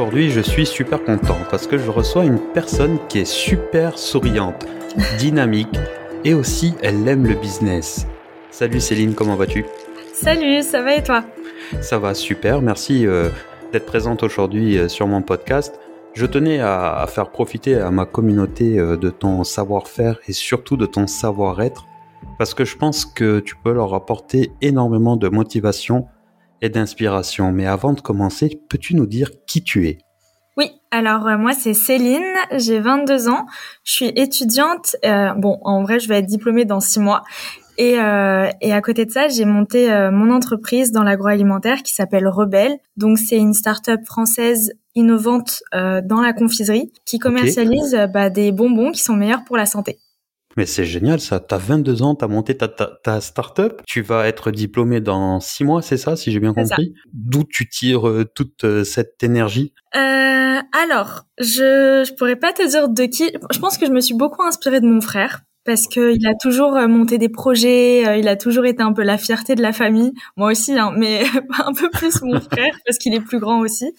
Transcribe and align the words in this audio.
Aujourd'hui, 0.00 0.30
je 0.30 0.40
suis 0.40 0.64
super 0.64 1.04
content 1.04 1.36
parce 1.50 1.66
que 1.66 1.76
je 1.76 1.90
reçois 1.90 2.24
une 2.24 2.38
personne 2.38 2.98
qui 3.10 3.18
est 3.18 3.26
super 3.26 3.98
souriante, 3.98 4.66
dynamique 5.18 5.78
et 6.24 6.32
aussi 6.32 6.72
elle 6.82 7.06
aime 7.06 7.26
le 7.26 7.34
business. 7.34 8.06
Salut 8.50 8.80
Céline, 8.80 9.12
comment 9.12 9.36
vas-tu? 9.36 9.66
Salut, 10.14 10.62
ça 10.62 10.80
va 10.80 10.94
et 10.94 11.02
toi? 11.02 11.22
Ça 11.82 11.98
va 11.98 12.14
super, 12.14 12.62
merci 12.62 13.06
euh, 13.06 13.28
d'être 13.74 13.84
présente 13.84 14.22
aujourd'hui 14.22 14.78
euh, 14.78 14.88
sur 14.88 15.06
mon 15.06 15.20
podcast. 15.20 15.78
Je 16.14 16.24
tenais 16.24 16.60
à, 16.60 17.04
faire 17.06 17.28
profiter 17.28 17.74
à 17.74 17.90
ma 17.90 18.06
communauté 18.06 18.78
euh, 18.78 18.96
de 18.96 19.10
ton 19.10 19.44
savoir-faire 19.44 20.18
et 20.26 20.32
surtout 20.32 20.78
de 20.78 20.86
ton 20.86 21.06
savoir-être 21.06 21.84
parce 22.38 22.54
que 22.54 22.64
je 22.64 22.78
pense 22.78 23.04
que 23.04 23.38
tu 23.40 23.54
peux 23.54 23.72
leur 23.72 23.92
apporter 23.92 24.50
énormément 24.62 25.16
de 25.16 25.28
motivation 25.28 26.06
et 26.62 26.68
d'inspiration. 26.68 27.52
Mais 27.52 27.66
avant 27.66 27.92
de 27.92 28.00
commencer, 28.00 28.60
peux-tu 28.68 28.96
nous 28.96 29.06
dire 29.06 29.30
qui 29.46 29.62
tu 29.62 29.88
es? 29.88 29.98
Oui, 30.56 30.72
alors 30.90 31.26
euh, 31.26 31.38
moi 31.38 31.52
c'est 31.52 31.74
Céline, 31.74 32.34
j'ai 32.56 32.80
22 32.80 33.28
ans, 33.28 33.46
je 33.84 33.92
suis 33.92 34.08
étudiante. 34.08 34.96
Euh, 35.04 35.32
bon, 35.34 35.58
en 35.62 35.82
vrai, 35.82 36.00
je 36.00 36.08
vais 36.08 36.18
être 36.18 36.26
diplômée 36.26 36.64
dans 36.64 36.80
six 36.80 37.00
mois. 37.00 37.22
Et, 37.78 37.98
euh, 37.98 38.50
et 38.60 38.72
à 38.74 38.82
côté 38.82 39.06
de 39.06 39.10
ça, 39.10 39.28
j'ai 39.28 39.46
monté 39.46 39.88
mon 40.12 40.30
entreprise 40.30 40.92
dans 40.92 41.02
l'agroalimentaire 41.02 41.82
qui 41.82 41.94
s'appelle 41.94 42.28
Rebelle. 42.28 42.76
Donc 42.98 43.18
c'est 43.18 43.38
une 43.38 43.54
start-up 43.54 44.00
française 44.04 44.74
innovante 44.94 45.62
dans 45.72 46.20
la 46.20 46.34
confiserie 46.34 46.92
qui 47.06 47.18
commercialise 47.18 47.96
bah, 48.12 48.28
des 48.28 48.52
bonbons 48.52 48.90
qui 48.90 49.00
sont 49.00 49.14
meilleurs 49.14 49.44
pour 49.44 49.56
la 49.56 49.64
santé. 49.64 49.98
Mais 50.56 50.66
c'est 50.66 50.84
génial 50.84 51.20
ça, 51.20 51.38
t'as 51.38 51.58
22 51.58 52.02
ans, 52.02 52.14
t'as 52.14 52.26
monté 52.26 52.56
ta, 52.56 52.68
ta, 52.68 52.90
ta 53.02 53.20
start-up, 53.20 53.82
tu 53.86 54.02
vas 54.02 54.26
être 54.26 54.50
diplômé 54.50 55.00
dans 55.00 55.38
6 55.38 55.64
mois, 55.64 55.82
c'est 55.82 55.96
ça, 55.96 56.16
si 56.16 56.32
j'ai 56.32 56.40
bien 56.40 56.52
compris? 56.52 56.94
D'où 57.12 57.44
tu 57.44 57.68
tires 57.68 58.08
euh, 58.08 58.24
toute 58.34 58.64
euh, 58.64 58.82
cette 58.84 59.22
énergie? 59.22 59.72
Euh, 59.94 60.58
Alors, 60.72 61.26
je, 61.38 62.04
je 62.06 62.14
pourrais 62.14 62.36
pas 62.36 62.52
te 62.52 62.68
dire 62.68 62.88
de 62.88 63.04
qui, 63.04 63.30
je 63.52 63.58
pense 63.60 63.78
que 63.78 63.86
je 63.86 63.92
me 63.92 64.00
suis 64.00 64.14
beaucoup 64.14 64.42
inspirée 64.42 64.80
de 64.80 64.86
mon 64.86 65.00
frère, 65.00 65.42
parce 65.64 65.86
qu'il 65.86 66.26
a 66.26 66.34
toujours 66.34 66.74
euh, 66.76 66.88
monté 66.88 67.18
des 67.18 67.28
projets, 67.28 68.06
euh, 68.08 68.16
il 68.16 68.28
a 68.28 68.36
toujours 68.36 68.64
été 68.64 68.82
un 68.82 68.92
peu 68.92 69.02
la 69.02 69.18
fierté 69.18 69.54
de 69.54 69.62
la 69.62 69.72
famille, 69.72 70.12
moi 70.36 70.50
aussi, 70.50 70.78
hein, 70.78 70.92
mais 70.96 71.22
un 71.66 71.72
peu 71.74 71.90
plus 71.90 72.22
mon 72.22 72.40
frère 72.52 72.74
parce 72.86 72.98
qu'il 72.98 73.14
est 73.14 73.20
plus 73.20 73.38
grand 73.38 73.60
aussi. 73.60 73.92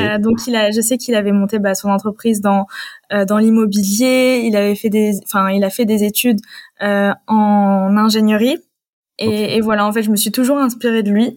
Euh, 0.00 0.18
donc 0.18 0.46
il 0.46 0.54
a, 0.54 0.70
je 0.70 0.80
sais 0.80 0.98
qu'il 0.98 1.14
avait 1.14 1.32
monté 1.32 1.58
bah, 1.58 1.74
son 1.74 1.88
entreprise 1.88 2.40
dans 2.40 2.66
euh, 3.12 3.24
dans 3.24 3.38
l'immobilier, 3.38 4.42
il 4.44 4.56
avait 4.56 4.74
fait 4.74 4.90
des, 4.90 5.18
enfin 5.24 5.50
il 5.50 5.64
a 5.64 5.70
fait 5.70 5.86
des 5.86 6.04
études 6.04 6.40
en 6.80 7.96
ingénierie 7.96 8.58
et, 9.18 9.56
et, 9.56 9.60
voilà 9.60 9.84
en 9.84 9.92
fait 9.92 10.02
je 10.02 10.10
me 10.10 10.16
suis 10.16 10.30
toujours 10.30 10.58
inspirée 10.58 11.02
de 11.02 11.10
lui 11.10 11.36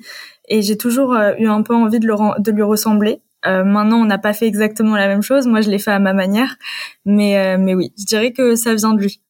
et 0.50 0.62
j'ai 0.62 0.78
toujours 0.78 1.16
eu 1.40 1.48
un 1.48 1.64
peu 1.64 1.74
envie 1.74 2.00
de, 2.00 2.06
le, 2.06 2.16
de 2.40 2.52
lui 2.52 2.62
ressembler. 2.62 3.22
maintenant, 3.46 4.02
on 4.02 4.06
n'a 4.06 4.18
pas 4.18 4.34
fait 4.34 4.46
exactement 4.46 4.96
la 4.96 5.08
même 5.08 5.24
chose. 5.24 5.48
Moi, 5.48 5.62
je 5.62 5.70
l'ai 5.72 5.80
fait 5.80 5.92
à 5.92 6.00
ma 6.00 6.14
manière, 6.14 6.58
mais 7.06 7.58
mais 7.58 7.74
oui, 7.74 7.94
je 7.98 8.06
dirais 8.06 8.34
que 8.34 8.56
ça 8.56 8.76
vient 8.76 8.94
de 8.94 9.02
lui. 9.02 9.22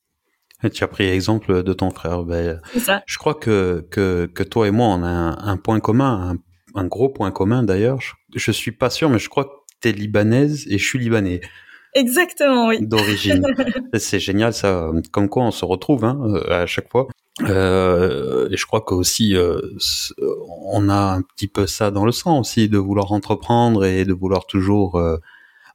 Tu 0.73 0.83
as 0.83 0.87
pris 0.87 1.07
exemple 1.07 1.63
de 1.63 1.73
ton 1.73 1.89
frère. 1.91 2.23
Ben, 2.23 2.61
ça. 2.77 3.03
Je 3.05 3.17
crois 3.17 3.35
que, 3.35 3.85
que, 3.89 4.25
que, 4.25 4.43
toi 4.43 4.67
et 4.67 4.71
moi, 4.71 4.87
on 4.87 5.03
a 5.03 5.09
un, 5.09 5.57
point 5.57 5.79
commun, 5.79 6.35
un, 6.75 6.85
gros 6.85 7.09
point 7.09 7.31
commun 7.31 7.63
d'ailleurs. 7.63 7.99
Je, 8.01 8.11
je, 8.35 8.51
suis 8.51 8.71
pas 8.71 8.89
sûr, 8.89 9.09
mais 9.09 9.19
je 9.19 9.29
crois 9.29 9.45
que 9.45 9.51
tu 9.81 9.89
es 9.89 9.91
libanaise 9.91 10.67
et 10.69 10.77
je 10.77 10.85
suis 10.85 10.99
libanais. 10.99 11.41
Exactement, 11.93 12.67
oui. 12.67 12.85
D'origine. 12.85 13.45
C'est 13.95 14.19
génial, 14.19 14.53
ça. 14.53 14.91
Comme 15.11 15.29
quoi, 15.29 15.43
on 15.43 15.51
se 15.51 15.65
retrouve 15.65 16.05
hein, 16.05 16.41
à 16.49 16.65
chaque 16.65 16.89
fois. 16.89 17.07
Euh, 17.41 18.49
et 18.51 18.57
je 18.57 18.65
crois 18.65 18.81
qu'aussi, 18.81 19.35
euh, 19.35 19.59
on 20.65 20.89
a 20.89 21.15
un 21.15 21.21
petit 21.21 21.47
peu 21.47 21.67
ça 21.67 21.91
dans 21.91 22.05
le 22.05 22.11
sang 22.11 22.39
aussi, 22.39 22.69
de 22.69 22.77
vouloir 22.77 23.11
entreprendre 23.11 23.85
et 23.85 24.05
de 24.05 24.13
vouloir 24.13 24.45
toujours 24.45 24.97
euh, 24.97 25.17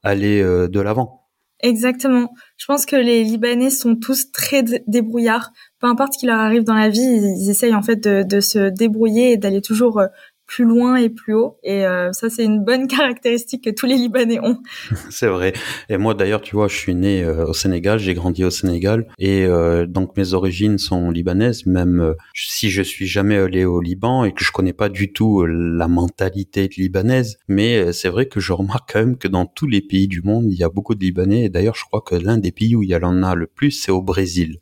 aller 0.02 0.42
euh, 0.42 0.68
de 0.68 0.80
l'avant. 0.80 1.25
Exactement. 1.60 2.28
Je 2.58 2.66
pense 2.66 2.84
que 2.84 2.96
les 2.96 3.24
Libanais 3.24 3.70
sont 3.70 3.96
tous 3.96 4.30
très 4.30 4.62
débrouillards. 4.86 5.52
Peu 5.80 5.86
importe 5.86 6.14
ce 6.14 6.18
qui 6.18 6.26
leur 6.26 6.38
arrive 6.38 6.64
dans 6.64 6.74
la 6.74 6.90
vie, 6.90 7.00
ils, 7.00 7.50
essayent 7.50 7.74
en 7.74 7.82
fait 7.82 7.96
de, 7.96 8.22
de 8.22 8.40
se 8.40 8.68
débrouiller 8.68 9.32
et 9.32 9.36
d'aller 9.38 9.62
toujours 9.62 10.00
euh, 10.00 10.06
plus 10.46 10.64
loin 10.64 10.96
et 10.96 11.08
plus 11.08 11.34
haut. 11.34 11.58
Et 11.62 11.86
euh, 11.86 12.12
ça, 12.12 12.30
c'est 12.30 12.44
une 12.44 12.64
bonne 12.64 12.86
caractéristique 12.88 13.64
que 13.64 13.70
tous 13.70 13.86
les 13.86 13.96
Libanais 13.96 14.40
ont. 14.40 14.58
c'est 15.10 15.26
vrai. 15.26 15.52
Et 15.88 15.96
moi, 15.98 16.14
d'ailleurs, 16.14 16.40
tu 16.40 16.56
vois, 16.56 16.68
je 16.68 16.76
suis 16.76 16.94
né 16.94 17.24
euh, 17.24 17.46
au 17.46 17.52
Sénégal, 17.52 17.98
j'ai 17.98 18.14
grandi 18.14 18.44
au 18.44 18.50
Sénégal, 18.50 19.08
et 19.18 19.44
euh, 19.44 19.86
donc 19.86 20.16
mes 20.16 20.34
origines 20.34 20.78
sont 20.78 21.10
libanaises. 21.10 21.66
Même 21.66 22.14
si 22.34 22.70
je 22.70 22.82
suis 22.82 23.06
jamais 23.06 23.36
allé 23.36 23.64
au 23.64 23.80
Liban 23.80 24.24
et 24.24 24.32
que 24.32 24.44
je 24.44 24.52
connais 24.52 24.72
pas 24.72 24.88
du 24.88 25.12
tout 25.12 25.44
la 25.46 25.88
mentalité 25.88 26.68
libanaise, 26.76 27.38
mais 27.48 27.92
c'est 27.92 28.08
vrai 28.08 28.26
que 28.26 28.40
je 28.40 28.52
remarque 28.52 28.92
quand 28.92 29.00
même 29.00 29.18
que 29.18 29.28
dans 29.28 29.46
tous 29.46 29.66
les 29.66 29.80
pays 29.80 30.08
du 30.08 30.22
monde, 30.22 30.46
il 30.48 30.58
y 30.58 30.64
a 30.64 30.68
beaucoup 30.68 30.94
de 30.94 31.00
Libanais. 31.00 31.44
Et 31.44 31.48
d'ailleurs, 31.48 31.74
je 31.74 31.84
crois 31.84 32.00
que 32.00 32.14
l'un 32.14 32.38
des 32.38 32.52
pays 32.52 32.76
où 32.76 32.82
il 32.82 32.90
y 32.90 32.96
en 32.96 33.22
a 33.22 33.34
le 33.34 33.46
plus, 33.46 33.70
c'est 33.70 33.92
au 33.92 34.02
Brésil. 34.02 34.60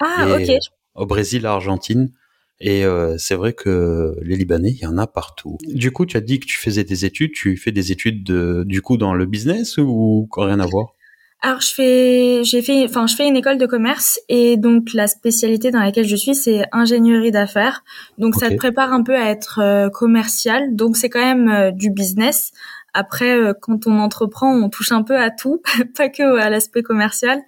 Ah, 0.00 0.26
ok. 0.38 0.50
Au 0.94 1.06
Brésil, 1.06 1.46
Argentine. 1.46 2.12
Et 2.60 2.84
euh, 2.84 3.16
c'est 3.18 3.34
vrai 3.34 3.52
que 3.52 4.14
les 4.22 4.36
Libanais, 4.36 4.70
il 4.70 4.80
y 4.80 4.86
en 4.86 4.98
a 4.98 5.06
partout. 5.06 5.56
Du 5.66 5.92
coup, 5.92 6.04
tu 6.04 6.16
as 6.16 6.20
dit 6.20 6.40
que 6.40 6.46
tu 6.46 6.58
faisais 6.58 6.84
des 6.84 7.04
études. 7.04 7.32
Tu 7.32 7.56
fais 7.56 7.72
des 7.72 7.90
études 7.90 8.22
de, 8.22 8.64
du 8.66 8.82
coup 8.82 8.96
dans 8.96 9.14
le 9.14 9.24
business 9.26 9.78
ou 9.78 10.28
rien 10.36 10.60
à 10.60 10.66
voir? 10.66 10.94
Alors 11.42 11.62
je 11.62 11.72
fais, 11.72 12.44
j'ai 12.44 12.60
fait, 12.60 12.84
enfin 12.84 13.06
je 13.06 13.16
fais 13.16 13.26
une 13.26 13.36
école 13.36 13.56
de 13.56 13.64
commerce 13.64 14.20
et 14.28 14.58
donc 14.58 14.92
la 14.92 15.06
spécialité 15.06 15.70
dans 15.70 15.80
laquelle 15.80 16.06
je 16.06 16.16
suis 16.16 16.34
c'est 16.34 16.64
ingénierie 16.70 17.30
d'affaires. 17.30 17.82
Donc 18.18 18.34
ça 18.34 18.50
te 18.50 18.56
prépare 18.56 18.92
un 18.92 19.02
peu 19.02 19.16
à 19.16 19.30
être 19.30 19.58
euh, 19.62 19.88
commercial. 19.88 20.76
Donc 20.76 20.98
c'est 20.98 21.08
quand 21.08 21.24
même 21.24 21.48
euh, 21.48 21.70
du 21.70 21.90
business 21.90 22.52
après, 22.94 23.38
euh, 23.38 23.52
quand 23.58 23.86
on 23.86 23.98
entreprend, 23.98 24.52
on 24.52 24.68
touche 24.68 24.92
un 24.92 25.02
peu 25.02 25.16
à 25.16 25.30
tout, 25.30 25.62
pas 25.96 26.08
que 26.08 26.38
à 26.38 26.50
l'aspect 26.50 26.82
commercial. 26.82 27.40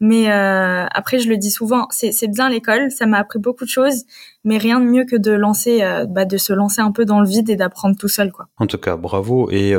Mais 0.00 0.30
euh, 0.30 0.86
après, 0.90 1.18
je 1.18 1.28
le 1.28 1.36
dis 1.36 1.50
souvent, 1.50 1.88
c'est 1.90 2.28
bien 2.28 2.48
l'école, 2.48 2.90
ça 2.90 3.06
m'a 3.06 3.18
appris 3.18 3.38
beaucoup 3.38 3.64
de 3.64 3.70
choses, 3.70 4.04
mais 4.44 4.58
rien 4.58 4.80
de 4.80 4.86
mieux 4.86 5.04
que 5.04 5.16
de 5.16 5.32
lancer, 5.32 5.82
euh, 5.82 6.06
bah, 6.06 6.24
de 6.24 6.36
se 6.36 6.52
lancer 6.52 6.80
un 6.80 6.92
peu 6.92 7.04
dans 7.04 7.20
le 7.20 7.28
vide 7.28 7.50
et 7.50 7.56
d'apprendre 7.56 7.96
tout 7.96 8.08
seul, 8.08 8.32
quoi. 8.32 8.48
En 8.58 8.66
tout 8.66 8.78
cas, 8.78 8.96
bravo. 8.96 9.50
Et 9.50 9.74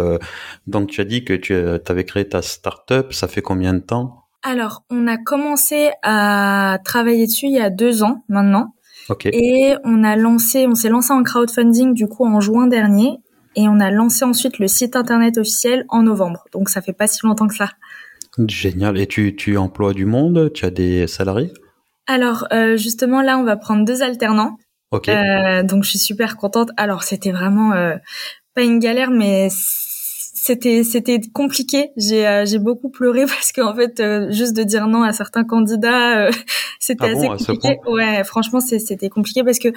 donc, 0.67 0.89
tu 0.89 1.01
as 1.01 1.05
dit 1.05 1.23
que 1.23 1.33
tu 1.33 1.53
avais 1.53 2.05
créé 2.05 2.27
ta 2.27 2.41
start-up. 2.41 3.13
Ça 3.13 3.27
fait 3.27 3.41
combien 3.41 3.73
de 3.73 3.79
temps? 3.79 4.25
Alors, 4.43 4.83
on 4.89 5.07
a 5.07 5.17
commencé 5.17 5.91
à 6.01 6.79
travailler 6.83 7.27
dessus 7.27 7.45
il 7.45 7.53
y 7.53 7.59
a 7.59 7.69
deux 7.69 8.03
ans 8.03 8.23
maintenant. 8.27 8.73
Okay. 9.09 9.29
Et 9.33 9.75
on 9.83 10.03
a 10.03 10.15
lancé, 10.15 10.67
on 10.67 10.75
s'est 10.75 10.89
lancé 10.89 11.11
en 11.11 11.21
crowdfunding 11.23 11.93
du 11.93 12.07
coup 12.07 12.25
en 12.25 12.39
juin 12.39 12.67
dernier 12.67 13.19
et 13.55 13.67
on 13.67 13.79
a 13.79 13.91
lancé 13.91 14.25
ensuite 14.25 14.59
le 14.59 14.67
site 14.67 14.95
internet 14.95 15.37
officiel 15.37 15.85
en 15.89 16.03
novembre. 16.03 16.45
Donc 16.51 16.69
ça 16.69 16.81
fait 16.81 16.93
pas 16.93 17.07
si 17.07 17.19
longtemps 17.23 17.47
que 17.47 17.55
ça. 17.55 17.69
Génial. 18.47 18.97
Et 18.97 19.07
tu, 19.07 19.35
tu 19.35 19.57
emploies 19.57 19.93
du 19.93 20.05
monde? 20.05 20.51
Tu 20.53 20.65
as 20.65 20.69
des 20.69 21.07
salariés? 21.07 21.51
Alors 22.07 22.47
euh, 22.53 22.77
justement 22.77 23.21
là, 23.21 23.37
on 23.37 23.43
va 23.43 23.57
prendre 23.57 23.85
deux 23.85 24.01
alternants. 24.01 24.57
Ok. 24.91 25.09
Euh, 25.09 25.63
donc 25.63 25.83
je 25.83 25.89
suis 25.89 25.99
super 25.99 26.37
contente. 26.37 26.71
Alors 26.77 27.03
c'était 27.03 27.31
vraiment 27.31 27.73
euh, 27.73 27.95
pas 28.55 28.63
une 28.63 28.79
galère, 28.79 29.11
mais 29.11 29.49
c'était 30.41 30.83
c'était 30.83 31.19
compliqué. 31.33 31.91
J'ai 31.97 32.27
euh, 32.27 32.45
j'ai 32.45 32.57
beaucoup 32.57 32.89
pleuré 32.89 33.25
parce 33.27 33.51
qu'en 33.51 33.75
fait 33.75 33.99
euh, 33.99 34.31
juste 34.31 34.55
de 34.55 34.63
dire 34.63 34.87
non 34.87 35.03
à 35.03 35.13
certains 35.13 35.43
candidats 35.43 36.25
euh, 36.25 36.31
c'était 36.79 37.05
ah 37.05 37.11
assez 37.11 37.27
compliqué. 37.27 37.77
Ouais, 37.85 38.23
franchement 38.23 38.59
c'était 38.59 39.09
compliqué 39.09 39.43
parce 39.43 39.59
que 39.59 39.69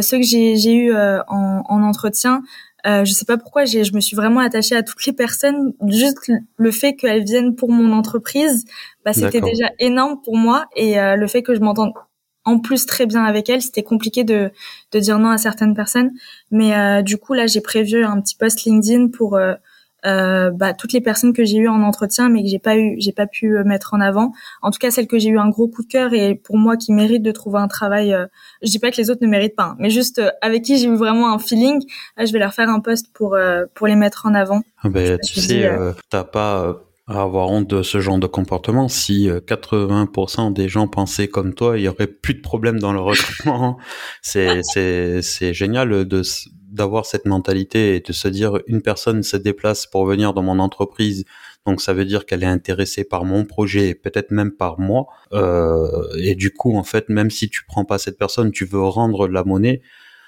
ceux 0.00 0.18
que 0.18 0.24
j'ai 0.24 0.56
j'ai 0.56 0.74
eu 0.74 0.94
en, 0.94 1.64
en 1.68 1.82
entretien 1.82 2.42
euh, 2.86 3.04
je 3.04 3.12
sais 3.12 3.24
pas 3.24 3.36
pourquoi, 3.36 3.64
je 3.64 3.94
me 3.94 4.00
suis 4.00 4.16
vraiment 4.16 4.40
attachée 4.40 4.74
à 4.74 4.82
toutes 4.82 5.04
les 5.06 5.12
personnes. 5.12 5.72
Juste 5.86 6.30
le 6.56 6.70
fait 6.70 6.94
qu'elles 6.94 7.24
viennent 7.24 7.54
pour 7.54 7.70
mon 7.70 7.92
entreprise, 7.92 8.64
bah, 9.04 9.12
c'était 9.12 9.40
déjà 9.40 9.70
énorme 9.78 10.20
pour 10.22 10.36
moi. 10.36 10.66
Et 10.74 10.98
euh, 10.98 11.16
le 11.16 11.26
fait 11.26 11.42
que 11.42 11.54
je 11.54 11.60
m'entende 11.60 11.92
en 12.44 12.58
plus 12.58 12.86
très 12.86 13.06
bien 13.06 13.24
avec 13.24 13.48
elles, 13.48 13.62
c'était 13.62 13.84
compliqué 13.84 14.24
de, 14.24 14.50
de 14.90 14.98
dire 14.98 15.18
non 15.18 15.30
à 15.30 15.38
certaines 15.38 15.74
personnes. 15.74 16.10
Mais 16.50 16.76
euh, 16.76 17.02
du 17.02 17.18
coup, 17.18 17.34
là, 17.34 17.46
j'ai 17.46 17.60
prévu 17.60 18.04
un 18.04 18.20
petit 18.20 18.34
post 18.34 18.64
LinkedIn 18.64 19.08
pour 19.08 19.38
euh, 20.06 20.32
euh, 20.32 20.50
bah, 20.50 20.72
toutes 20.74 20.92
les 20.92 21.00
personnes 21.00 21.32
que 21.32 21.44
j'ai 21.44 21.58
eues 21.58 21.68
en 21.68 21.82
entretien 21.82 22.28
mais 22.28 22.42
que 22.42 22.48
j'ai 22.48 22.58
pas 22.58 22.76
eu 22.76 22.96
j'ai 22.98 23.12
pas 23.12 23.26
pu 23.26 23.56
euh, 23.56 23.64
mettre 23.64 23.94
en 23.94 24.00
avant 24.00 24.32
en 24.62 24.70
tout 24.70 24.78
cas 24.78 24.90
celles 24.90 25.06
que 25.06 25.18
j'ai 25.18 25.28
eu 25.28 25.38
un 25.38 25.48
gros 25.48 25.68
coup 25.68 25.82
de 25.82 25.88
cœur 25.88 26.12
et 26.12 26.34
pour 26.34 26.56
moi 26.56 26.76
qui 26.76 26.92
méritent 26.92 27.22
de 27.22 27.32
trouver 27.32 27.58
un 27.58 27.68
travail 27.68 28.12
euh, 28.12 28.26
je 28.62 28.70
dis 28.70 28.78
pas 28.78 28.90
que 28.90 28.96
les 28.96 29.10
autres 29.10 29.22
ne 29.22 29.28
méritent 29.28 29.56
pas 29.56 29.64
hein, 29.64 29.76
mais 29.78 29.90
juste 29.90 30.18
euh, 30.18 30.30
avec 30.40 30.62
qui 30.62 30.78
j'ai 30.78 30.86
eu 30.86 30.96
vraiment 30.96 31.32
un 31.32 31.38
feeling 31.38 31.80
je 32.18 32.32
vais 32.32 32.38
leur 32.38 32.54
faire 32.54 32.68
un 32.68 32.80
post 32.80 33.06
pour 33.12 33.36
pour 33.74 33.86
les 33.86 33.96
mettre 33.96 34.26
en 34.26 34.34
avant 34.34 34.62
ah 34.82 34.88
ben, 34.88 35.18
tu 35.18 35.40
sais 35.40 35.70
t'as 36.10 36.24
pas 36.24 36.76
à 37.08 37.22
avoir 37.22 37.50
honte 37.50 37.68
de 37.68 37.82
ce 37.82 38.00
genre 38.00 38.18
de 38.18 38.28
comportement. 38.28 38.88
Si 38.88 39.28
80% 39.28 40.52
des 40.52 40.68
gens 40.68 40.86
pensaient 40.86 41.26
comme 41.26 41.52
toi, 41.52 41.76
il 41.76 41.82
y 41.82 41.88
aurait 41.88 42.06
plus 42.06 42.34
de 42.34 42.40
problèmes 42.40 42.78
dans 42.78 42.92
le 42.92 43.00
recrutement. 43.00 43.76
c'est 44.22 44.60
c'est 44.62 45.20
c'est 45.20 45.52
génial 45.52 46.06
de 46.06 46.22
d'avoir 46.72 47.06
cette 47.06 47.26
mentalité 47.26 47.96
et 47.96 48.00
de 48.00 48.12
se 48.12 48.28
dire 48.28 48.58
une 48.66 48.82
personne 48.82 49.22
se 49.22 49.36
déplace 49.36 49.86
pour 49.86 50.04
venir 50.06 50.34
dans 50.34 50.42
mon 50.42 50.58
entreprise, 50.58 51.24
donc 51.66 51.80
ça 51.80 51.92
veut 51.92 52.04
dire 52.04 52.26
qu'elle 52.26 52.42
est 52.42 52.46
intéressée 52.46 53.04
par 53.04 53.24
mon 53.24 53.44
projet, 53.44 53.94
peut-être 53.94 54.32
même 54.32 54.50
par 54.50 54.80
moi. 54.80 55.06
Euh, 55.32 55.86
et 56.18 56.34
du 56.34 56.52
coup, 56.52 56.76
en 56.76 56.82
fait, 56.82 57.08
même 57.08 57.30
si 57.30 57.48
tu 57.48 57.64
prends 57.64 57.84
pas 57.84 57.98
cette 57.98 58.18
personne, 58.18 58.50
tu 58.50 58.64
veux 58.64 58.82
rendre 58.82 59.28
la 59.28 59.44
monnaie. 59.44 59.82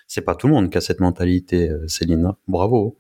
c'est 0.07 0.23
pas 0.23 0.37
tout 0.37 0.47
le 0.47 0.55
monde 0.55 0.71
qui 0.71 0.79
a 0.79 0.81
cette 0.81 1.01
mentalité, 1.01 1.71
Céline. 1.89 2.33
Bravo. 2.47 2.99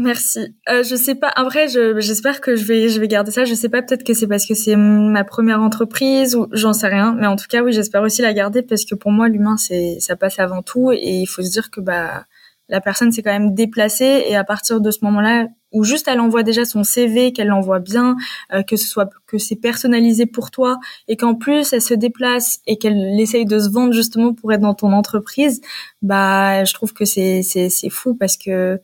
Merci. 0.00 0.56
Euh, 0.70 0.82
je 0.82 0.94
sais 0.94 1.14
pas. 1.14 1.30
Après, 1.36 1.68
j'espère 1.68 2.40
que 2.40 2.56
je 2.56 2.64
vais, 2.64 2.88
je 2.88 3.00
vais 3.00 3.08
garder 3.08 3.30
ça. 3.30 3.44
Je 3.44 3.54
sais 3.54 3.68
pas. 3.68 3.82
Peut-être 3.82 4.04
que 4.04 4.14
c'est 4.14 4.26
parce 4.26 4.46
que 4.46 4.54
c'est 4.54 4.76
ma 4.76 5.24
première 5.24 5.60
entreprise 5.60 6.34
ou 6.36 6.46
j'en 6.52 6.72
sais 6.72 6.86
rien. 6.88 7.14
Mais 7.18 7.26
en 7.26 7.36
tout 7.36 7.46
cas, 7.48 7.62
oui, 7.62 7.72
j'espère 7.72 8.02
aussi 8.02 8.22
la 8.22 8.32
garder 8.32 8.62
parce 8.62 8.84
que 8.84 8.94
pour 8.94 9.10
moi, 9.10 9.28
l'humain, 9.28 9.56
c'est, 9.56 9.98
ça 10.00 10.16
passe 10.16 10.38
avant 10.38 10.62
tout. 10.62 10.90
Et 10.92 11.20
il 11.20 11.26
faut 11.26 11.42
se 11.42 11.50
dire 11.50 11.70
que 11.70 11.80
bah, 11.80 12.24
la 12.70 12.80
personne 12.80 13.12
s'est 13.12 13.22
quand 13.22 13.32
même 13.32 13.54
déplacée 13.54 14.24
et 14.28 14.36
à 14.36 14.44
partir 14.44 14.80
de 14.80 14.90
ce 14.90 14.98
moment-là, 15.02 15.46
où 15.72 15.84
juste 15.84 16.08
elle 16.08 16.20
envoie 16.20 16.42
déjà 16.42 16.64
son 16.64 16.82
CV, 16.82 17.32
qu'elle 17.32 17.48
l'envoie 17.48 17.78
bien, 17.78 18.16
euh, 18.52 18.62
que 18.62 18.76
ce 18.76 18.86
soit 18.86 19.10
que 19.26 19.38
c'est 19.38 19.56
personnalisé 19.56 20.26
pour 20.26 20.50
toi 20.50 20.78
et 21.06 21.16
qu'en 21.16 21.34
plus 21.34 21.72
elle 21.72 21.82
se 21.82 21.94
déplace 21.94 22.60
et 22.66 22.76
qu'elle 22.76 23.20
essaye 23.20 23.44
de 23.44 23.58
se 23.58 23.70
vendre 23.70 23.92
justement 23.92 24.34
pour 24.34 24.52
être 24.52 24.60
dans 24.60 24.74
ton 24.74 24.92
entreprise, 24.92 25.60
bah 26.02 26.64
je 26.64 26.72
trouve 26.74 26.92
que 26.92 27.04
c'est 27.04 27.42
c'est 27.42 27.68
c'est 27.68 27.90
fou 27.90 28.14
parce 28.14 28.36
que 28.36 28.80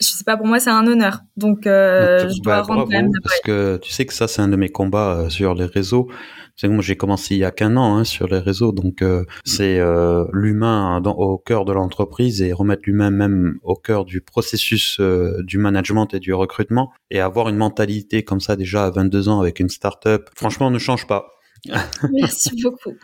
je 0.00 0.06
sais 0.06 0.24
pas, 0.24 0.36
pour 0.36 0.46
moi, 0.46 0.60
c'est 0.60 0.70
un 0.70 0.86
honneur. 0.86 1.20
Donc, 1.36 1.66
euh, 1.66 2.28
je 2.28 2.42
dois 2.42 2.62
rendre 2.62 2.84
quand 2.84 2.90
même 2.90 3.10
Parce 3.22 3.40
que 3.40 3.78
tu 3.78 3.92
sais 3.92 4.06
que 4.06 4.12
ça, 4.12 4.28
c'est 4.28 4.42
un 4.42 4.48
de 4.48 4.56
mes 4.56 4.68
combats 4.68 5.16
euh, 5.16 5.28
sur 5.28 5.54
les 5.54 5.66
réseaux. 5.66 6.08
C'est 6.56 6.68
moi, 6.68 6.82
j'ai 6.82 6.96
commencé 6.96 7.34
il 7.34 7.38
y 7.38 7.44
a 7.44 7.50
qu'un 7.50 7.76
an 7.76 7.98
hein, 7.98 8.04
sur 8.04 8.28
les 8.28 8.38
réseaux, 8.38 8.72
donc 8.72 9.02
euh, 9.02 9.24
c'est 9.44 9.78
euh, 9.78 10.24
l'humain 10.32 11.02
au 11.04 11.36
cœur 11.36 11.66
de 11.66 11.72
l'entreprise 11.72 12.40
et 12.40 12.54
remettre 12.54 12.82
l'humain 12.86 13.10
même 13.10 13.58
au 13.62 13.74
cœur 13.74 14.06
du 14.06 14.22
processus 14.22 14.96
euh, 14.98 15.42
du 15.42 15.58
management 15.58 16.14
et 16.14 16.18
du 16.18 16.32
recrutement 16.32 16.92
et 17.10 17.20
avoir 17.20 17.50
une 17.50 17.56
mentalité 17.56 18.22
comme 18.22 18.40
ça 18.40 18.56
déjà 18.56 18.86
à 18.86 18.90
22 18.90 19.28
ans 19.28 19.40
avec 19.40 19.60
une 19.60 19.68
start-up. 19.68 20.30
Franchement, 20.34 20.70
ne 20.70 20.78
change 20.78 21.06
pas. 21.06 21.35
Merci 22.12 22.62
beaucoup. 22.62 22.94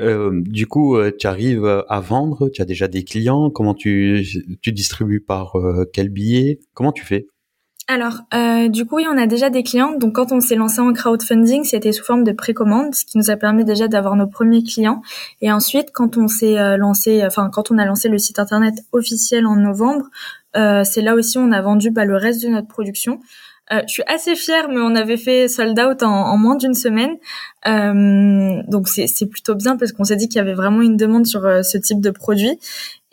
Euh, 0.00 0.30
du 0.34 0.66
coup, 0.66 0.96
euh, 0.96 1.10
tu 1.16 1.26
arrives 1.26 1.84
à 1.88 2.00
vendre, 2.00 2.48
tu 2.48 2.62
as 2.62 2.64
déjà 2.64 2.88
des 2.88 3.04
clients, 3.04 3.50
comment 3.50 3.74
tu, 3.74 4.26
tu 4.60 4.72
distribues 4.72 5.20
par 5.20 5.56
euh, 5.56 5.88
quel 5.92 6.08
billet? 6.08 6.60
Comment 6.74 6.92
tu 6.92 7.04
fais? 7.04 7.26
Alors, 7.88 8.20
du 8.70 8.86
coup, 8.86 8.96
oui, 8.96 9.06
on 9.10 9.18
a 9.18 9.26
déjà 9.26 9.50
des 9.50 9.62
clients. 9.62 9.98
Donc, 9.98 10.14
quand 10.14 10.32
on 10.32 10.40
s'est 10.40 10.54
lancé 10.54 10.80
en 10.80 10.92
crowdfunding, 10.92 11.64
c'était 11.64 11.92
sous 11.92 12.04
forme 12.04 12.24
de 12.24 12.32
précommande, 12.32 12.94
ce 12.94 13.04
qui 13.04 13.18
nous 13.18 13.28
a 13.28 13.36
permis 13.36 13.64
déjà 13.64 13.88
d'avoir 13.88 14.16
nos 14.16 14.28
premiers 14.28 14.62
clients. 14.62 15.02
Et 15.42 15.52
ensuite, 15.52 15.88
quand 15.92 16.16
on 16.16 16.28
s'est 16.28 16.78
lancé, 16.78 17.22
enfin, 17.26 17.50
quand 17.52 17.70
on 17.70 17.78
a 17.78 17.84
lancé 17.84 18.08
le 18.08 18.18
site 18.18 18.38
internet 18.38 18.74
officiel 18.92 19.46
en 19.46 19.56
novembre, 19.56 20.06
c'est 20.54 21.02
là 21.02 21.14
aussi 21.14 21.38
on 21.38 21.50
a 21.50 21.60
vendu 21.60 21.90
bah, 21.90 22.04
le 22.04 22.16
reste 22.16 22.42
de 22.44 22.48
notre 22.48 22.68
production. 22.68 23.20
Euh, 23.70 23.80
je 23.86 23.92
suis 23.92 24.02
assez 24.06 24.34
fière, 24.34 24.68
mais 24.68 24.80
on 24.80 24.94
avait 24.94 25.16
fait 25.16 25.48
sold 25.48 25.78
out 25.78 26.02
en, 26.02 26.36
moins 26.36 26.56
d'une 26.56 26.74
semaine, 26.74 27.16
euh, 27.66 28.60
donc 28.68 28.88
c'est 28.88 29.26
plutôt 29.26 29.54
bien 29.54 29.76
parce 29.76 29.92
qu'on 29.92 30.04
s'est 30.04 30.16
dit 30.16 30.28
qu'il 30.28 30.38
y 30.38 30.40
avait 30.40 30.54
vraiment 30.54 30.82
une 30.82 30.96
demande 30.96 31.26
sur 31.26 31.46
euh, 31.46 31.62
ce 31.62 31.78
type 31.78 32.00
de 32.00 32.10
produit. 32.10 32.58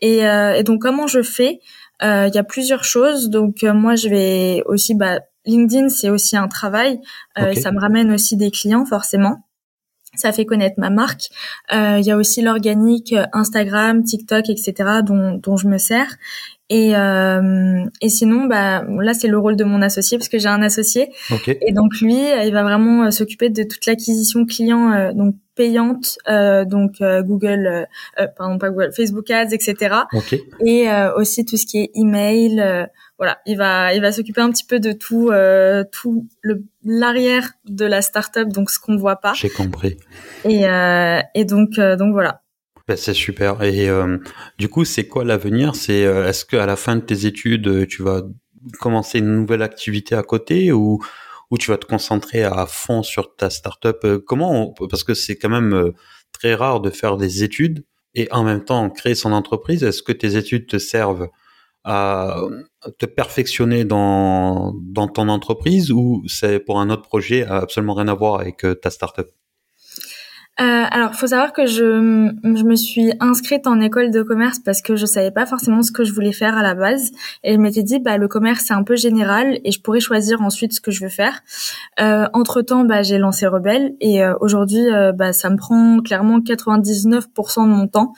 Et, 0.01 0.19
et 0.19 0.63
donc 0.63 0.81
comment 0.81 1.07
je 1.07 1.21
fais? 1.21 1.59
Il 2.01 2.31
y 2.33 2.37
a 2.37 2.43
plusieurs 2.43 2.85
choses. 2.85 3.29
Donc 3.29 3.63
moi 3.63 3.95
je 3.95 4.07
vais 4.07 4.63
aussi, 4.65 4.95
bah, 4.95 5.19
LinkedIn 5.45 5.89
c'est 5.89 6.09
aussi 6.09 6.37
un 6.37 6.47
travail. 6.47 7.01
Ça 7.35 7.71
me 7.71 7.79
ramène 7.79 8.11
aussi 8.13 8.37
des 8.37 8.49
clients 8.49 8.85
forcément 8.85 9.43
ça 10.19 10.31
fait 10.31 10.45
connaître 10.45 10.75
ma 10.77 10.89
marque. 10.89 11.29
Il 11.71 12.01
y 12.01 12.11
a 12.11 12.17
aussi 12.17 12.41
l'organique 12.41 13.15
Instagram, 13.33 14.03
TikTok, 14.03 14.49
etc. 14.49 14.73
dont, 15.03 15.35
dont 15.35 15.57
je 15.57 15.67
me 15.67 15.77
sers. 15.77 16.17
Et, 16.71 16.95
euh, 16.95 17.83
et 17.99 18.09
sinon, 18.09 18.45
bah, 18.45 18.85
là, 18.87 19.13
c'est 19.15 19.27
le 19.27 19.39
rôle 19.39 19.55
de 19.55 19.63
mon 19.63 19.81
associé 19.81 20.19
parce 20.19 20.29
que 20.29 20.37
j'ai 20.37 20.49
un 20.49 20.61
associé. 20.61 21.09
Et 21.47 21.73
donc 21.73 21.99
lui, 21.99 22.15
il 22.15 22.53
va 22.53 22.61
vraiment 22.61 23.05
euh, 23.05 23.11
s'occuper 23.11 23.49
de 23.49 23.63
toute 23.63 23.87
l'acquisition 23.87 24.45
client, 24.45 24.91
euh, 24.91 25.11
donc 25.13 25.35
payante, 25.55 26.19
euh, 26.29 26.65
donc 26.65 27.01
euh, 27.01 27.23
Google, 27.23 27.87
pardon 28.37 28.59
pas 28.59 28.69
Google, 28.69 28.91
Facebook 28.95 29.29
Ads, 29.31 29.51
etc. 29.51 29.95
Et 30.63 30.87
aussi 31.15 31.43
tout 31.43 31.57
ce 31.57 31.65
qui 31.65 31.79
est 31.79 31.91
email. 31.95 32.87
Voilà, 33.19 33.39
il 33.45 33.57
va, 33.57 33.93
il 33.93 34.01
va 34.01 34.11
s'occuper 34.11 34.41
un 34.41 34.49
petit 34.49 34.65
peu 34.65 34.79
de 34.79 34.91
tout, 34.91 35.31
tout 35.91 36.27
le 36.41 36.63
l'arrière 36.83 37.51
de 37.65 37.85
la 37.85 38.01
startup, 38.01 38.47
donc 38.49 38.71
ce 38.71 38.79
qu'on 38.79 38.95
voit 38.95 39.17
pas. 39.17 39.33
J'ai 39.33 39.49
compris. 39.49 39.97
Et, 40.45 40.63
et 41.35 41.45
donc, 41.45 41.75
donc 41.75 42.13
voilà. 42.13 42.41
Ben, 42.89 42.97
c'est 42.97 43.13
super. 43.13 43.61
Et 43.61 43.87
euh, 43.87 44.17
du 44.57 44.67
coup, 44.67 44.83
c'est 44.83 45.05
quoi 45.07 45.23
l'avenir? 45.23 45.75
C'est 45.75 46.05
euh, 46.05 46.27
est-ce 46.27 46.43
qu'à 46.43 46.65
la 46.65 46.75
fin 46.75 46.95
de 46.95 47.01
tes 47.01 47.27
études, 47.27 47.67
euh, 47.67 47.85
tu 47.85 48.01
vas 48.01 48.23
commencer 48.79 49.19
une 49.19 49.35
nouvelle 49.35 49.61
activité 49.61 50.15
à 50.15 50.23
côté 50.23 50.71
ou 50.71 50.99
ou 51.51 51.59
tu 51.59 51.69
vas 51.69 51.77
te 51.77 51.85
concentrer 51.85 52.43
à 52.43 52.65
fond 52.65 53.03
sur 53.03 53.35
ta 53.35 53.51
startup? 53.51 54.23
Comment 54.25 54.73
Parce 54.89 55.03
que 55.03 55.13
c'est 55.13 55.35
quand 55.35 55.49
même 55.49 55.93
très 56.31 56.55
rare 56.55 56.79
de 56.79 56.89
faire 56.89 57.17
des 57.17 57.43
études 57.43 57.85
et 58.15 58.27
en 58.31 58.43
même 58.43 58.65
temps 58.65 58.89
créer 58.89 59.13
son 59.13 59.33
entreprise. 59.33 59.83
Est-ce 59.83 60.01
que 60.01 60.11
tes 60.11 60.35
études 60.35 60.65
te 60.65 60.79
servent 60.79 61.29
à 61.83 62.37
te 62.99 63.05
perfectionner 63.05 63.85
dans 63.85 64.73
dans 64.81 65.07
ton 65.07 65.29
entreprise 65.29 65.91
ou 65.91 66.23
c'est 66.27 66.59
pour 66.59 66.79
un 66.81 66.89
autre 66.89 67.03
projet 67.03 67.43
absolument 67.45 67.93
rien 67.95 68.07
à 68.09 68.13
voir 68.15 68.39
avec 68.41 68.65
ta 68.81 68.89
startup? 68.91 69.29
Euh, 70.59 70.83
alors, 70.91 71.15
faut 71.15 71.27
savoir 71.27 71.53
que 71.53 71.65
je, 71.65 72.31
je 72.43 72.63
me 72.63 72.75
suis 72.75 73.13
inscrite 73.21 73.65
en 73.65 73.79
école 73.79 74.11
de 74.11 74.23
commerce 74.23 74.59
parce 74.59 74.81
que 74.81 74.97
je 74.97 75.05
savais 75.05 75.31
pas 75.31 75.45
forcément 75.45 75.81
ce 75.83 75.91
que 75.91 76.03
je 76.03 76.11
voulais 76.11 76.33
faire 76.33 76.57
à 76.57 76.63
la 76.63 76.75
base, 76.75 77.11
et 77.43 77.53
je 77.53 77.57
m'étais 77.57 77.83
dit 77.83 77.99
bah 77.99 78.17
le 78.17 78.27
commerce 78.27 78.65
c'est 78.67 78.73
un 78.73 78.83
peu 78.83 78.97
général 78.97 79.59
et 79.63 79.71
je 79.71 79.81
pourrais 79.81 80.01
choisir 80.01 80.41
ensuite 80.41 80.73
ce 80.73 80.81
que 80.81 80.91
je 80.91 81.01
veux 81.03 81.09
faire. 81.09 81.41
Euh, 82.01 82.27
entre 82.33 82.61
temps, 82.61 82.83
bah 82.83 83.03
j'ai 83.03 83.17
lancé 83.17 83.47
Rebelle 83.47 83.93
et 84.01 84.23
euh, 84.23 84.33
aujourd'hui 84.41 84.89
euh, 84.89 85.13
bah 85.13 85.31
ça 85.31 85.49
me 85.49 85.55
prend 85.55 85.99
clairement 86.01 86.39
99% 86.39 87.63
de 87.63 87.69
mon 87.69 87.87
temps. 87.87 88.13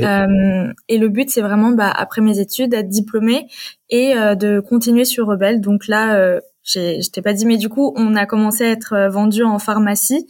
Euh, 0.00 0.72
et 0.88 0.98
le 0.98 1.08
but 1.08 1.30
c'est 1.30 1.42
vraiment 1.42 1.72
bah 1.72 1.90
après 1.94 2.22
mes 2.22 2.38
études 2.38 2.70
d'être 2.70 2.88
diplômée 2.88 3.48
et 3.90 4.14
de 4.14 4.60
continuer 4.60 5.04
sur 5.04 5.26
Rebelle. 5.26 5.60
Donc 5.60 5.86
là 5.86 6.40
je 6.64 7.10
t'ai 7.10 7.22
pas 7.22 7.32
dit, 7.32 7.44
mais 7.44 7.56
du 7.56 7.68
coup, 7.68 7.92
on 7.96 8.14
a 8.14 8.24
commencé 8.24 8.64
à 8.64 8.70
être 8.70 8.92
euh, 8.92 9.08
vendu 9.08 9.42
en 9.42 9.58
pharmacie. 9.58 10.26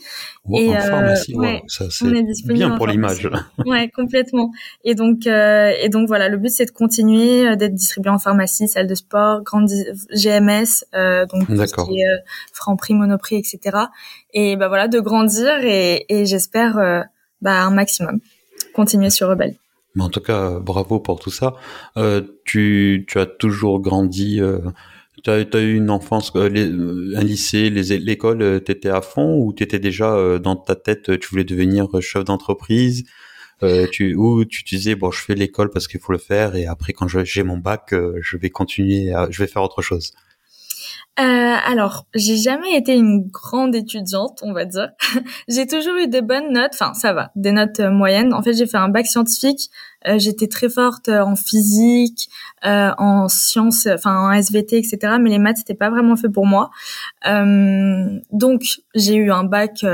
et 0.54 0.70
en 0.70 0.74
euh, 0.74 0.80
pharmacie, 0.80 1.34
ouais, 1.34 1.62
ça 1.66 1.84
c'est 1.90 2.06
bien 2.46 2.70
pour 2.76 2.86
l'image. 2.86 3.28
ouais, 3.66 3.90
complètement. 3.90 4.50
Et 4.84 4.94
donc, 4.94 5.26
euh, 5.26 5.72
et 5.80 5.88
donc 5.90 6.08
voilà, 6.08 6.28
le 6.28 6.38
but 6.38 6.50
c'est 6.50 6.64
de 6.64 6.70
continuer 6.70 7.54
d'être 7.56 7.74
distribué 7.74 8.10
en 8.10 8.18
pharmacie, 8.18 8.66
salle 8.66 8.86
de 8.86 8.94
sport, 8.94 9.42
grande 9.42 9.68
GMS, 10.14 10.84
donc 10.92 11.46
tout 11.46 11.84
qui 11.86 12.02
Franprix, 12.52 12.94
Monoprix, 12.94 13.36
etc. 13.36 13.76
Et 14.32 14.56
bah 14.56 14.68
voilà, 14.68 14.88
de 14.88 15.00
grandir 15.00 15.62
et, 15.62 16.06
et 16.08 16.24
j'espère 16.24 17.06
bah, 17.42 17.62
un 17.62 17.70
maximum 17.70 18.20
continuer 18.74 19.10
sur 19.10 19.28
Rebelle. 19.28 19.56
Mais 19.94 20.04
en 20.04 20.08
tout 20.08 20.20
cas, 20.20 20.58
bravo 20.58 20.98
pour 21.00 21.20
tout 21.20 21.30
ça. 21.30 21.54
tu, 22.44 23.04
tu 23.06 23.18
as 23.18 23.26
toujours 23.26 23.80
grandi 23.80 24.40
tu 25.22 25.30
as, 25.30 25.60
eu 25.60 25.76
une 25.76 25.90
enfance, 25.90 26.32
euh, 26.36 26.48
euh, 26.48 27.14
un 27.16 27.22
lycée, 27.22 27.70
l'école, 27.70 28.42
euh, 28.42 28.58
t'étais 28.60 28.88
à 28.88 29.00
fond 29.00 29.36
ou 29.38 29.52
t'étais 29.52 29.78
déjà 29.78 30.38
dans 30.38 30.56
ta 30.56 30.74
tête, 30.76 31.18
tu 31.18 31.28
voulais 31.28 31.44
devenir 31.44 31.88
chef 32.00 32.24
d'entreprise 32.24 33.04
tu, 33.92 34.16
ou 34.16 34.44
tu 34.44 34.64
disais 34.64 34.96
bon, 34.96 35.12
je 35.12 35.20
fais 35.22 35.36
l'école 35.36 35.70
parce 35.70 35.86
qu'il 35.86 36.00
faut 36.00 36.12
le 36.12 36.18
faire 36.18 36.56
et 36.56 36.66
après 36.66 36.92
quand 36.92 37.06
j'ai 37.08 37.42
mon 37.44 37.58
bac, 37.58 37.94
je 38.20 38.36
vais 38.36 38.50
continuer, 38.50 39.12
je 39.30 39.38
vais 39.38 39.46
faire 39.46 39.62
autre 39.62 39.82
chose? 39.82 40.12
Euh, 41.20 41.56
alors, 41.66 42.06
j'ai 42.14 42.36
jamais 42.36 42.76
été 42.76 42.94
une 42.94 43.28
grande 43.28 43.74
étudiante, 43.74 44.40
on 44.42 44.52
va 44.52 44.64
dire. 44.64 44.90
j'ai 45.48 45.66
toujours 45.66 45.96
eu 45.96 46.08
des 46.08 46.22
bonnes 46.22 46.52
notes, 46.52 46.72
enfin 46.72 46.94
ça 46.94 47.12
va, 47.12 47.30
des 47.36 47.52
notes 47.52 47.80
euh, 47.80 47.90
moyennes. 47.90 48.32
En 48.32 48.42
fait, 48.42 48.54
j'ai 48.54 48.66
fait 48.66 48.78
un 48.78 48.88
bac 48.88 49.06
scientifique. 49.06 49.70
Euh, 50.08 50.18
j'étais 50.18 50.48
très 50.48 50.68
forte 50.68 51.08
en 51.08 51.36
physique, 51.36 52.28
en 52.62 53.28
sciences, 53.28 53.86
enfin 53.86 54.18
en 54.18 54.32
SVT, 54.32 54.78
etc. 54.78 55.16
Mais 55.20 55.30
les 55.30 55.38
maths, 55.38 55.58
c'était 55.58 55.74
pas 55.74 55.90
vraiment 55.90 56.16
fait 56.16 56.30
pour 56.30 56.46
moi. 56.46 56.70
donc, 57.24 58.62
j'ai 58.94 59.14
eu 59.14 59.30
un 59.30 59.44
bac 59.44 59.84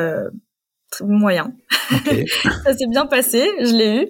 moyen. 1.01 1.53
ça 1.91 2.75
s'est 2.77 2.87
bien 2.89 3.07
passé, 3.07 3.49
je 3.61 3.75
l'ai 3.75 4.03
eu. 4.03 4.07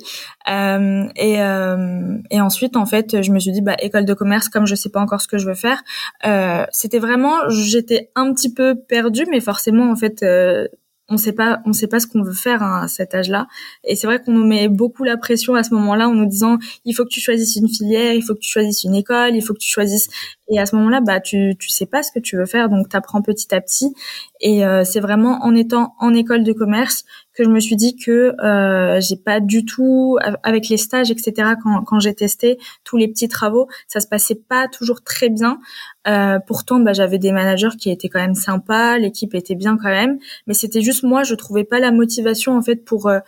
Euh, 0.50 1.08
et, 1.16 1.40
euh, 1.42 2.18
et 2.30 2.40
ensuite, 2.40 2.76
en 2.76 2.86
fait, 2.86 3.22
je 3.22 3.32
me 3.32 3.38
suis 3.38 3.52
dit, 3.52 3.60
bah, 3.60 3.76
école 3.80 4.04
de 4.04 4.14
commerce, 4.14 4.48
comme 4.48 4.66
je 4.66 4.74
sais 4.74 4.90
pas 4.90 5.00
encore 5.00 5.20
ce 5.20 5.28
que 5.28 5.38
je 5.38 5.46
veux 5.46 5.54
faire, 5.54 5.82
euh, 6.26 6.64
c'était 6.70 6.98
vraiment, 6.98 7.48
j'étais 7.48 8.10
un 8.14 8.32
petit 8.32 8.52
peu 8.52 8.74
perdue, 8.74 9.26
mais 9.30 9.40
forcément, 9.40 9.90
en 9.90 9.96
fait, 9.96 10.22
euh, 10.22 10.68
on 11.08 11.16
sait 11.16 11.32
pas 11.32 11.60
on 11.64 11.72
sait 11.72 11.86
pas 11.86 12.00
ce 12.00 12.06
qu'on 12.06 12.22
veut 12.22 12.32
faire 12.32 12.62
hein, 12.62 12.82
à 12.82 12.88
cet 12.88 13.14
âge-là. 13.14 13.46
Et 13.84 13.96
c'est 13.96 14.06
vrai 14.06 14.20
qu'on 14.22 14.32
nous 14.32 14.46
met 14.46 14.68
beaucoup 14.68 15.04
la 15.04 15.16
pression 15.16 15.54
à 15.54 15.62
ce 15.62 15.74
moment-là 15.74 16.08
en 16.08 16.14
nous 16.14 16.26
disant 16.26 16.58
il 16.84 16.94
faut 16.94 17.04
que 17.04 17.10
tu 17.10 17.20
choisisses 17.20 17.56
une 17.56 17.68
filière 17.68 18.12
il 18.14 18.22
faut 18.22 18.34
que 18.34 18.40
tu 18.40 18.50
choisisses 18.50 18.84
une 18.84 18.94
école 18.94 19.34
il 19.34 19.42
faut 19.42 19.54
que 19.54 19.58
tu 19.58 19.68
choisisses. 19.68 20.08
Et 20.50 20.58
à 20.58 20.66
ce 20.66 20.76
moment-là 20.76 21.00
bah 21.00 21.20
tu 21.20 21.54
tu 21.58 21.68
sais 21.70 21.86
pas 21.86 22.02
ce 22.02 22.12
que 22.12 22.20
tu 22.20 22.36
veux 22.36 22.46
faire 22.46 22.68
donc 22.68 22.88
tu 22.88 22.96
apprends 22.96 23.22
petit 23.22 23.54
à 23.54 23.60
petit. 23.60 23.94
Et 24.40 24.64
euh, 24.64 24.84
c'est 24.84 25.00
vraiment 25.00 25.44
en 25.44 25.54
étant 25.54 25.94
en 25.98 26.14
école 26.14 26.44
de 26.44 26.52
commerce 26.52 27.04
que 27.38 27.44
je 27.44 27.50
me 27.50 27.60
suis 27.60 27.76
dit 27.76 27.94
que 27.94 28.34
euh, 28.44 29.00
j'ai 29.00 29.14
pas 29.16 29.38
du 29.38 29.64
tout 29.64 30.18
avec 30.42 30.68
les 30.68 30.76
stages 30.76 31.12
etc 31.12 31.52
quand 31.62 32.00
j'ai 32.00 32.12
testé 32.12 32.58
tous 32.82 32.96
les 32.96 33.06
petits 33.06 33.28
travaux 33.28 33.68
ça 33.86 34.00
se 34.00 34.08
passait 34.08 34.34
pas 34.34 34.66
toujours 34.66 35.02
très 35.02 35.28
bien. 35.28 35.60
Euh, 36.08 36.40
pourtant 36.44 36.80
bah, 36.80 36.92
j'avais 36.92 37.18
des 37.18 37.30
managers 37.30 37.76
qui 37.78 37.90
étaient 37.90 38.08
quand 38.08 38.20
même 38.20 38.34
sympas 38.34 38.98
l'équipe 38.98 39.34
était 39.34 39.54
bien 39.54 39.76
quand 39.76 39.88
même. 39.88 40.18
Mais 40.48 40.54
c'était 40.54 40.82
juste 40.82 41.04
moi 41.04 41.22
je 41.22 41.36
trouvais 41.36 41.64
pas 41.64 41.78
la 41.78 41.92
motivation 41.92 42.56
en 42.56 42.62
fait 42.62 42.84
pour 42.84 43.06
euh, 43.06 43.20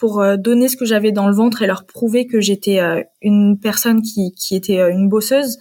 pour 0.00 0.24
donner 0.38 0.68
ce 0.68 0.76
que 0.76 0.84
j'avais 0.84 1.12
dans 1.12 1.28
le 1.28 1.34
ventre 1.34 1.62
et 1.62 1.66
leur 1.66 1.84
prouver 1.84 2.26
que 2.26 2.40
j'étais 2.40 2.80
une 3.22 3.58
personne 3.60 4.02
qui, 4.02 4.32
qui 4.32 4.56
était 4.56 4.90
une 4.90 5.08
bosseuse. 5.08 5.58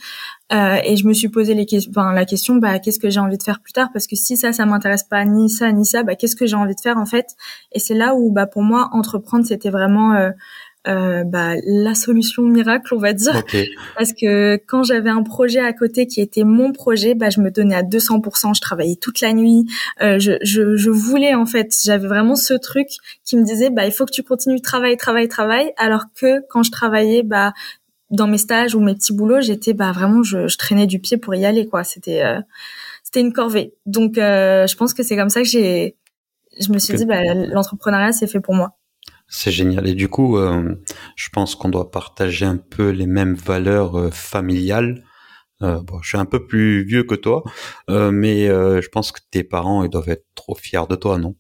Euh, 0.51 0.77
et 0.83 0.97
je 0.97 1.05
me 1.05 1.13
suis 1.13 1.29
posé 1.29 1.53
les 1.53 1.67
enfin, 1.89 2.11
la 2.11 2.25
question, 2.25 2.55
bah, 2.55 2.79
qu'est-ce 2.79 2.97
que 2.97 3.09
j'ai 3.09 3.19
envie 3.19 3.37
de 3.37 3.43
faire 3.43 3.59
plus 3.61 3.73
tard? 3.73 3.89
Parce 3.93 4.07
que 4.07 4.15
si 4.15 4.35
ça, 4.35 4.51
ça 4.51 4.65
m'intéresse 4.65 5.03
pas 5.03 5.23
ni 5.23 5.47
ça 5.49 5.71
ni 5.71 5.85
ça, 5.85 6.01
bah, 6.01 6.15
qu'est-ce 6.15 6.35
que 6.35 6.47
j'ai 6.47 6.55
envie 6.55 6.73
de 6.73 6.79
faire 6.79 6.97
en 6.97 7.05
fait? 7.05 7.27
Et 7.71 7.79
c'est 7.79 7.93
là 7.93 8.15
où, 8.15 8.31
bah, 8.31 8.47
pour 8.47 8.63
moi, 8.63 8.89
entreprendre, 8.93 9.45
c'était 9.45 9.69
vraiment 9.69 10.31
euh, 10.89 11.23
bah, 11.23 11.53
la 11.65 11.93
solution 11.93 12.43
miracle, 12.43 12.93
on 12.93 12.97
va 12.97 13.13
dire. 13.13 13.43
Parce 13.97 14.13
que 14.13 14.59
quand 14.67 14.83
j'avais 14.83 15.09
un 15.09 15.23
projet 15.23 15.59
à 15.59 15.71
côté 15.73 16.07
qui 16.07 16.21
était 16.21 16.43
mon 16.43 16.71
projet, 16.71 17.13
bah, 17.13 17.29
je 17.29 17.39
me 17.39 17.51
donnais 17.51 17.75
à 17.75 17.83
200%. 17.83 18.55
Je 18.55 18.61
travaillais 18.61 18.95
toute 18.95 19.21
la 19.21 19.33
nuit. 19.33 19.65
Euh, 20.01 20.19
je, 20.19 20.33
je, 20.41 20.75
je, 20.75 20.89
voulais 20.89 21.35
en 21.35 21.45
fait, 21.45 21.75
j'avais 21.83 22.07
vraiment 22.07 22.35
ce 22.35 22.53
truc 22.53 22.87
qui 23.23 23.37
me 23.37 23.43
disait, 23.43 23.69
bah, 23.69 23.85
il 23.85 23.91
faut 23.91 24.05
que 24.05 24.11
tu 24.11 24.23
continues, 24.23 24.61
travailler, 24.61 24.97
travailler, 24.97 25.27
travailler. 25.27 25.73
Alors 25.77 26.05
que 26.19 26.41
quand 26.49 26.63
je 26.63 26.71
travaillais, 26.71 27.23
bah, 27.23 27.53
dans 28.11 28.27
mes 28.27 28.37
stages 28.37 28.75
ou 28.75 28.79
mes 28.79 28.95
petits 28.95 29.13
boulots, 29.13 29.41
j'étais 29.41 29.73
bah 29.73 29.91
vraiment 29.91 30.23
je, 30.23 30.47
je, 30.47 30.57
traînais 30.57 30.87
du 30.87 30.99
pied 30.99 31.17
pour 31.17 31.35
y 31.35 31.45
aller 31.45 31.67
quoi. 31.67 31.83
C'était 31.83 32.23
euh, 32.23 32.39
c'était 33.03 33.21
une 33.21 33.33
corvée. 33.33 33.73
Donc 33.85 34.17
euh, 34.17 34.65
je 34.67 34.75
pense 34.75 34.93
que 34.93 35.03
c'est 35.03 35.15
comme 35.15 35.29
ça 35.29 35.41
que 35.41 35.47
j'ai 35.47 35.95
je 36.59 36.71
me 36.71 36.79
suis 36.79 36.95
dit 36.95 37.05
bah 37.05 37.21
l'entrepreneuriat 37.33 38.11
c'est 38.11 38.27
fait 38.27 38.39
pour 38.39 38.55
moi. 38.55 38.78
C'est 39.29 39.51
génial 39.51 39.87
et 39.87 39.93
du 39.93 40.09
coup 40.09 40.37
euh, 40.37 40.75
je 41.15 41.29
pense 41.29 41.55
qu'on 41.55 41.69
doit 41.69 41.91
partager 41.91 42.45
un 42.45 42.57
peu 42.57 42.89
les 42.89 43.05
mêmes 43.05 43.35
valeurs 43.35 44.13
familiales. 44.13 45.03
bon, 45.61 46.01
je 46.01 46.09
suis 46.09 46.17
un 46.17 46.25
peu 46.25 46.45
plus 46.47 46.83
vieux 46.83 47.03
que 47.03 47.15
toi, 47.15 47.43
mais 47.87 48.47
je 48.47 48.89
pense 48.89 49.11
que 49.11 49.19
tes 49.31 49.43
parents 49.43 49.83
ils 49.83 49.89
doivent 49.89 50.09
être 50.09 50.25
trop 50.35 50.55
fiers 50.55 50.87
de 50.89 50.95
toi, 50.95 51.17
non? 51.17 51.35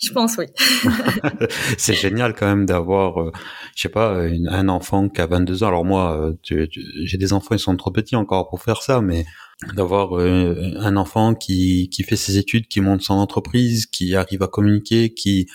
Je 0.00 0.12
pense 0.12 0.38
oui. 0.38 0.46
c'est 1.78 1.94
génial 1.94 2.34
quand 2.34 2.46
même 2.46 2.66
d'avoir, 2.66 3.20
euh, 3.20 3.32
je 3.76 3.82
sais 3.82 3.88
pas, 3.88 4.16
un 4.16 4.68
enfant 4.68 5.08
qui 5.08 5.20
a 5.20 5.26
22 5.26 5.62
ans. 5.62 5.68
Alors 5.68 5.84
moi, 5.84 6.34
euh, 6.50 6.66
j'ai 7.04 7.18
des 7.18 7.32
enfants, 7.32 7.54
ils 7.54 7.58
sont 7.58 7.76
trop 7.76 7.90
petits 7.90 8.16
encore 8.16 8.48
pour 8.48 8.62
faire 8.62 8.82
ça, 8.82 9.02
mais 9.02 9.26
d'avoir 9.74 10.18
euh, 10.18 10.72
un 10.78 10.96
enfant 10.96 11.34
qui, 11.34 11.90
qui 11.90 12.02
fait 12.02 12.16
ses 12.16 12.38
études, 12.38 12.66
qui 12.66 12.80
monte 12.80 13.02
son 13.02 13.14
entreprise, 13.14 13.86
qui 13.86 14.16
arrive 14.16 14.42
à 14.42 14.48
communiquer, 14.48 15.12
qui 15.12 15.46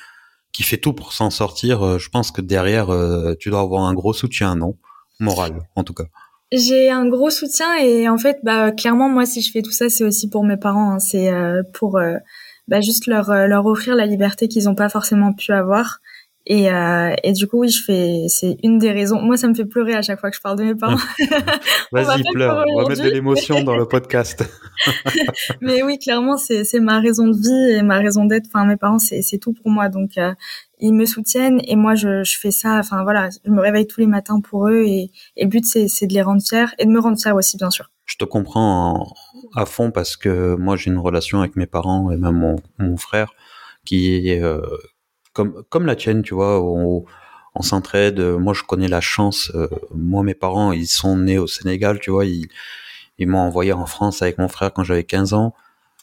qui 0.56 0.64
fait 0.64 0.78
tout 0.78 0.94
pour 0.94 1.14
s'en 1.14 1.30
sortir, 1.30 2.00
je 2.00 2.10
pense 2.10 2.32
que 2.32 2.42
derrière, 2.42 2.88
tu 3.40 3.50
dois 3.50 3.62
avoir 3.62 3.84
un 3.84 3.94
gros 3.94 4.14
soutien, 4.14 4.56
non? 4.56 4.76
Moral, 5.20 5.62
en 5.76 5.84
tout 5.84 5.94
cas. 5.94 6.06
J'ai 6.52 6.90
un 6.90 7.08
gros 7.08 7.30
soutien 7.30 7.76
et 7.78 8.08
en 8.08 8.18
fait, 8.18 8.40
bah 8.44 8.72
clairement, 8.72 9.10
moi, 9.10 9.26
si 9.26 9.42
je 9.42 9.52
fais 9.52 9.62
tout 9.62 9.72
ça, 9.72 9.90
c'est 9.90 10.04
aussi 10.04 10.30
pour 10.30 10.44
mes 10.44 10.58
parents. 10.58 10.92
Hein. 10.92 11.00
C'est 11.00 11.32
pour 11.74 12.00
bah, 12.68 12.82
juste 12.82 13.08
leur 13.08 13.30
euh, 13.30 13.48
leur 13.48 13.66
offrir 13.66 13.96
la 13.96 14.06
liberté 14.06 14.48
qu'ils 14.48 14.66
n'ont 14.66 14.76
pas 14.76 14.90
forcément 14.90 15.34
pu 15.34 15.52
avoir. 15.52 16.00
Et, 16.48 16.70
euh, 16.70 17.16
et 17.24 17.34
du 17.34 17.48
coup, 17.48 17.62
oui, 17.62 17.70
je 17.70 17.84
fais. 17.84 18.26
C'est 18.28 18.58
une 18.62 18.78
des 18.78 18.92
raisons. 18.92 19.20
Moi, 19.22 19.36
ça 19.36 19.48
me 19.48 19.56
fait 19.56 19.66
pleurer 19.66 19.96
à 19.96 20.04
chaque 20.04 20.20
fois 20.20 20.30
que 20.30 20.36
je 20.36 20.42
parle 20.42 20.60
de 20.60 20.64
mes 20.64 20.76
parents. 20.76 20.98
Vas-y, 21.92 22.24
pleure. 22.34 22.64
On 22.76 22.84
va 22.84 22.90
mettre 22.90 23.04
de 23.04 23.10
l'émotion 23.10 23.64
dans 23.64 23.76
le 23.76 23.88
podcast. 23.88 24.44
mais 25.62 25.82
oui, 25.82 25.98
clairement, 25.98 26.38
c'est 26.38 26.64
c'est 26.64 26.80
ma 26.80 27.00
raison 27.00 27.28
de 27.28 27.38
vie 27.38 27.78
et 27.78 27.82
ma 27.82 27.98
raison 27.98 28.26
d'être. 28.26 28.46
Enfin, 28.48 28.66
mes 28.66 28.78
parents, 28.78 29.00
c'est 29.00 29.24
c'est 29.24 29.40
tout 29.40 29.54
pour 29.54 29.72
moi. 29.72 29.90
Donc, 29.90 30.18
euh, 30.18 30.34
ils 30.80 30.94
me 30.94 31.06
soutiennent 31.06 31.62
et 31.68 31.76
moi, 31.76 31.96
je 31.96 32.24
je 32.24 32.38
fais 32.38 32.52
ça. 32.52 32.78
Enfin, 32.78 33.04
voilà, 33.04 33.30
je 33.44 33.50
me 33.50 33.62
réveille 33.62 33.88
tous 33.88 34.02
les 34.02 34.08
matins 34.08 34.40
pour 34.40 34.68
eux 34.68 34.84
et, 34.86 35.10
et 35.38 35.46
le 35.46 35.50
but, 35.50 35.66
c'est 35.66 35.88
c'est 35.88 36.06
de 36.06 36.14
les 36.14 36.22
rendre 36.22 36.44
fiers 36.48 36.68
et 36.78 36.86
de 36.86 36.92
me 36.92 37.00
rendre 37.00 37.18
fiers 37.20 37.32
aussi, 37.32 37.58
bien 37.58 37.72
sûr. 37.72 37.90
Je 38.06 38.18
te 38.18 38.26
comprends 38.26 39.12
à 39.56 39.66
fond 39.66 39.90
parce 39.90 40.16
que 40.16 40.56
moi 40.56 40.76
j'ai 40.76 40.92
une 40.92 41.00
relation 41.00 41.40
avec 41.40 41.56
mes 41.56 41.66
parents 41.66 42.12
et 42.12 42.18
même 42.18 42.36
mon, 42.36 42.56
mon 42.78 42.98
frère 42.98 43.34
qui 43.84 44.30
est 44.30 44.44
euh, 44.44 44.62
comme 45.36 45.64
comme 45.70 45.86
la 45.86 45.96
tienne, 45.96 46.24
tu 46.24 46.34
vois, 46.34 46.62
on, 46.62 47.06
on 47.54 47.62
s'entraide. 47.62 48.20
Moi 48.20 48.54
je 48.54 48.64
connais 48.64 48.88
la 48.88 49.02
chance. 49.02 49.52
Euh, 49.54 49.68
moi 49.94 50.24
mes 50.24 50.34
parents 50.34 50.72
ils 50.72 50.88
sont 50.88 51.18
nés 51.18 51.38
au 51.38 51.48
Sénégal, 51.48 52.00
tu 52.00 52.10
vois, 52.10 52.26
ils 52.26 52.48
ils 53.20 53.28
m'ont 53.28 53.40
envoyé 53.40 53.72
en 53.74 53.86
France 53.86 54.22
avec 54.24 54.40
mon 54.40 54.48
frère 54.48 54.74
quand 54.74 54.84
j'avais 54.84 55.04
15 55.04 55.34
ans. 55.34 55.54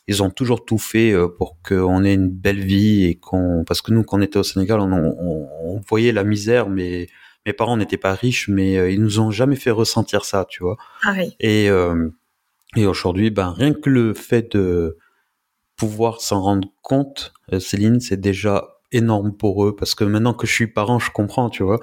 Ils 0.08 0.22
ont 0.22 0.30
toujours 0.30 0.64
tout 0.64 0.78
fait 0.78 1.12
euh, 1.12 1.28
pour 1.28 1.56
qu'on 1.66 2.04
ait 2.04 2.14
une 2.14 2.28
belle 2.28 2.60
vie 2.60 3.04
et 3.06 3.16
qu'on 3.16 3.64
parce 3.66 3.82
que 3.82 3.92
nous 3.92 4.04
quand 4.04 4.18
on 4.18 4.22
était 4.22 4.38
au 4.38 4.44
Sénégal 4.44 4.80
on, 4.80 4.92
on, 4.92 5.48
on 5.64 5.80
voyait 5.88 6.12
la 6.12 6.24
misère 6.24 6.68
mais 6.68 7.08
mes 7.46 7.52
parents 7.52 7.76
n'étaient 7.76 7.96
pas 7.96 8.14
riches, 8.14 8.46
mais 8.46 8.94
ils 8.94 9.02
nous 9.02 9.18
ont 9.18 9.32
jamais 9.32 9.56
fait 9.56 9.72
ressentir 9.72 10.24
ça, 10.24 10.46
tu 10.48 10.62
vois. 10.62 10.76
Pareil. 11.02 11.34
Et 11.40 11.68
et 12.76 12.86
aujourd'hui, 12.86 13.30
ben, 13.30 13.50
rien 13.50 13.74
que 13.74 13.90
le 13.90 14.14
fait 14.14 14.56
de 14.56 14.96
pouvoir 15.76 16.20
s'en 16.20 16.40
rendre 16.40 16.68
compte, 16.82 17.34
euh, 17.52 17.60
Céline, 17.60 18.00
c'est 18.00 18.20
déjà 18.20 18.78
énorme 18.92 19.32
pour 19.32 19.64
eux 19.64 19.74
parce 19.74 19.94
que 19.94 20.04
maintenant 20.04 20.34
que 20.34 20.46
je 20.46 20.52
suis 20.52 20.66
parent, 20.66 20.98
je 20.98 21.10
comprends, 21.10 21.50
tu 21.50 21.62
vois, 21.62 21.80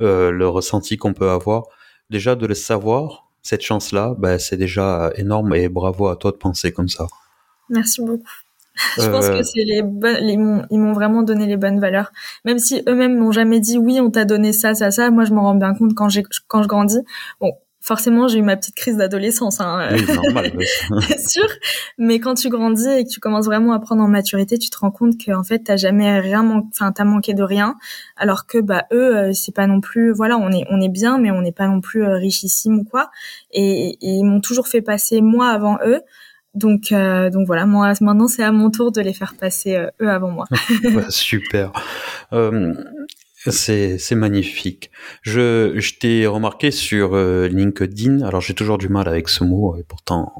euh, 0.00 0.30
le 0.30 0.48
ressenti 0.48 0.96
qu'on 0.96 1.14
peut 1.14 1.30
avoir. 1.30 1.64
Déjà 2.10 2.34
de 2.34 2.46
le 2.46 2.54
savoir, 2.54 3.28
cette 3.42 3.62
chance-là, 3.62 4.14
ben, 4.18 4.38
c'est 4.38 4.56
déjà 4.56 5.10
énorme 5.16 5.54
et 5.54 5.68
bravo 5.68 6.08
à 6.08 6.16
toi 6.16 6.32
de 6.32 6.36
penser 6.36 6.72
comme 6.72 6.88
ça. 6.88 7.06
Merci 7.70 8.00
beaucoup. 8.02 8.22
Je 8.96 9.10
pense 9.10 9.26
que 9.28 9.32
euh, 9.32 9.42
c'est 9.42 9.64
les, 9.64 9.82
les 10.20 10.32
ils 10.70 10.78
m'ont 10.78 10.92
vraiment 10.92 11.22
donné 11.22 11.46
les 11.46 11.56
bonnes 11.56 11.80
valeurs. 11.80 12.12
Même 12.44 12.58
si 12.58 12.82
eux-mêmes 12.88 13.18
m'ont 13.18 13.32
jamais 13.32 13.60
dit 13.60 13.76
oui, 13.76 14.00
on 14.00 14.10
t'a 14.10 14.24
donné 14.24 14.52
ça, 14.52 14.74
ça, 14.74 14.90
ça. 14.90 15.10
Moi, 15.10 15.24
je 15.24 15.32
m'en 15.32 15.42
rends 15.42 15.54
bien 15.54 15.74
compte 15.74 15.94
quand 15.94 16.08
j'ai, 16.08 16.22
quand 16.46 16.62
je 16.62 16.68
grandis. 16.68 17.00
Bon, 17.40 17.52
forcément, 17.88 18.28
j'ai 18.28 18.38
eu 18.38 18.42
ma 18.42 18.56
petite 18.56 18.74
crise 18.74 18.98
d'adolescence, 18.98 19.62
hein. 19.62 19.88
Oui, 19.92 20.04
normal. 20.14 20.52
c'est 21.08 21.26
sûr. 21.26 21.48
Mais 21.96 22.20
quand 22.20 22.34
tu 22.34 22.50
grandis 22.50 22.86
et 22.86 23.04
que 23.04 23.08
tu 23.08 23.18
commences 23.18 23.46
vraiment 23.46 23.72
à 23.72 23.80
prendre 23.80 24.02
en 24.02 24.08
maturité, 24.08 24.58
tu 24.58 24.68
te 24.68 24.78
rends 24.78 24.90
compte 24.90 25.14
qu'en 25.24 25.42
fait, 25.42 25.60
t'as 25.60 25.78
jamais 25.78 26.20
rien, 26.20 26.46
enfin, 26.70 26.92
t'as 26.92 27.04
manqué 27.04 27.32
de 27.32 27.42
rien. 27.42 27.76
Alors 28.18 28.46
que, 28.46 28.58
bah, 28.58 28.84
eux, 28.92 29.16
euh, 29.16 29.32
c'est 29.32 29.54
pas 29.54 29.66
non 29.66 29.80
plus, 29.80 30.12
voilà, 30.12 30.36
on 30.36 30.52
est, 30.52 30.66
on 30.70 30.82
est 30.82 30.90
bien, 30.90 31.18
mais 31.18 31.30
on 31.30 31.40
n'est 31.40 31.50
pas 31.50 31.66
non 31.66 31.80
plus 31.80 32.04
euh, 32.04 32.16
richissime 32.16 32.80
ou 32.80 32.84
quoi. 32.84 33.10
Et, 33.52 33.96
ils 34.02 34.22
m'ont 34.22 34.42
toujours 34.42 34.68
fait 34.68 34.82
passer 34.82 35.22
moi 35.22 35.48
avant 35.48 35.78
eux. 35.86 36.02
Donc, 36.54 36.92
euh, 36.92 37.30
donc 37.30 37.46
voilà, 37.46 37.66
moi 37.66 37.92
maintenant 38.00 38.26
c'est 38.26 38.42
à 38.42 38.52
mon 38.52 38.70
tour 38.70 38.90
de 38.90 39.00
les 39.00 39.12
faire 39.12 39.34
passer 39.38 39.78
eux 40.00 40.10
avant 40.10 40.30
moi. 40.30 40.46
super. 41.08 41.72
Euh, 42.32 42.74
c'est, 43.50 44.14
magnifique. 44.14 44.90
Je, 45.22 45.74
je 45.76 45.94
t'ai 45.98 46.26
remarqué 46.26 46.70
sur 46.70 47.14
euh, 47.14 47.48
LinkedIn, 47.48 48.22
alors 48.22 48.40
j'ai 48.40 48.54
toujours 48.54 48.78
du 48.78 48.88
mal 48.88 49.08
avec 49.08 49.28
ce 49.28 49.44
mot, 49.44 49.76
et 49.76 49.82
pourtant 49.82 50.32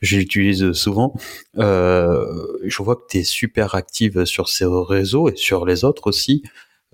je 0.00 0.16
l'utilise 0.16 0.72
souvent. 0.72 1.14
Euh, 1.58 2.24
je 2.64 2.82
vois 2.82 2.96
que 2.96 3.04
tu 3.08 3.18
es 3.18 3.22
super 3.22 3.74
active 3.74 4.24
sur 4.24 4.48
ces 4.48 4.66
réseaux 4.66 5.28
et 5.28 5.36
sur 5.36 5.64
les 5.64 5.84
autres 5.84 6.06
aussi. 6.06 6.42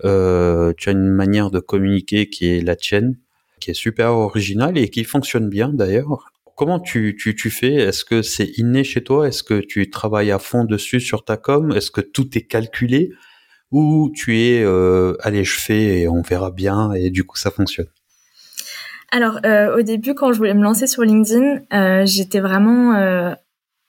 Euh, 0.05 0.73
tu 0.77 0.89
as 0.89 0.93
une 0.93 1.09
manière 1.09 1.51
de 1.51 1.59
communiquer 1.59 2.29
qui 2.29 2.47
est 2.47 2.61
la 2.61 2.75
tienne, 2.75 3.17
qui 3.59 3.71
est 3.71 3.75
super 3.75 4.13
originale 4.13 4.77
et 4.77 4.89
qui 4.89 5.03
fonctionne 5.03 5.49
bien 5.49 5.69
d'ailleurs. 5.69 6.31
Comment 6.55 6.79
tu, 6.79 7.17
tu, 7.19 7.35
tu 7.35 7.49
fais? 7.49 7.73
Est-ce 7.73 8.05
que 8.05 8.21
c'est 8.21 8.57
inné 8.57 8.83
chez 8.83 9.03
toi? 9.03 9.27
Est-ce 9.27 9.43
que 9.43 9.59
tu 9.59 9.89
travailles 9.89 10.31
à 10.31 10.39
fond 10.39 10.63
dessus 10.63 10.99
sur 10.99 11.25
ta 11.25 11.37
com? 11.37 11.71
Est-ce 11.71 11.91
que 11.91 12.01
tout 12.01 12.37
est 12.37 12.43
calculé? 12.43 13.11
Ou 13.71 14.11
tu 14.13 14.37
es 14.37 14.63
euh, 14.63 15.15
allez 15.21 15.43
je 15.43 15.59
fais 15.59 16.01
et 16.01 16.07
on 16.07 16.21
verra 16.21 16.51
bien 16.51 16.93
et 16.93 17.09
du 17.09 17.23
coup 17.23 17.37
ça 17.37 17.51
fonctionne. 17.51 17.87
Alors 19.11 19.39
euh, 19.45 19.77
au 19.77 19.81
début 19.81 20.13
quand 20.13 20.31
je 20.31 20.37
voulais 20.37 20.53
me 20.53 20.63
lancer 20.63 20.87
sur 20.87 21.03
LinkedIn 21.03 21.59
euh, 21.73 22.05
j'étais 22.05 22.39
vraiment 22.39 22.95
euh, 22.95 23.33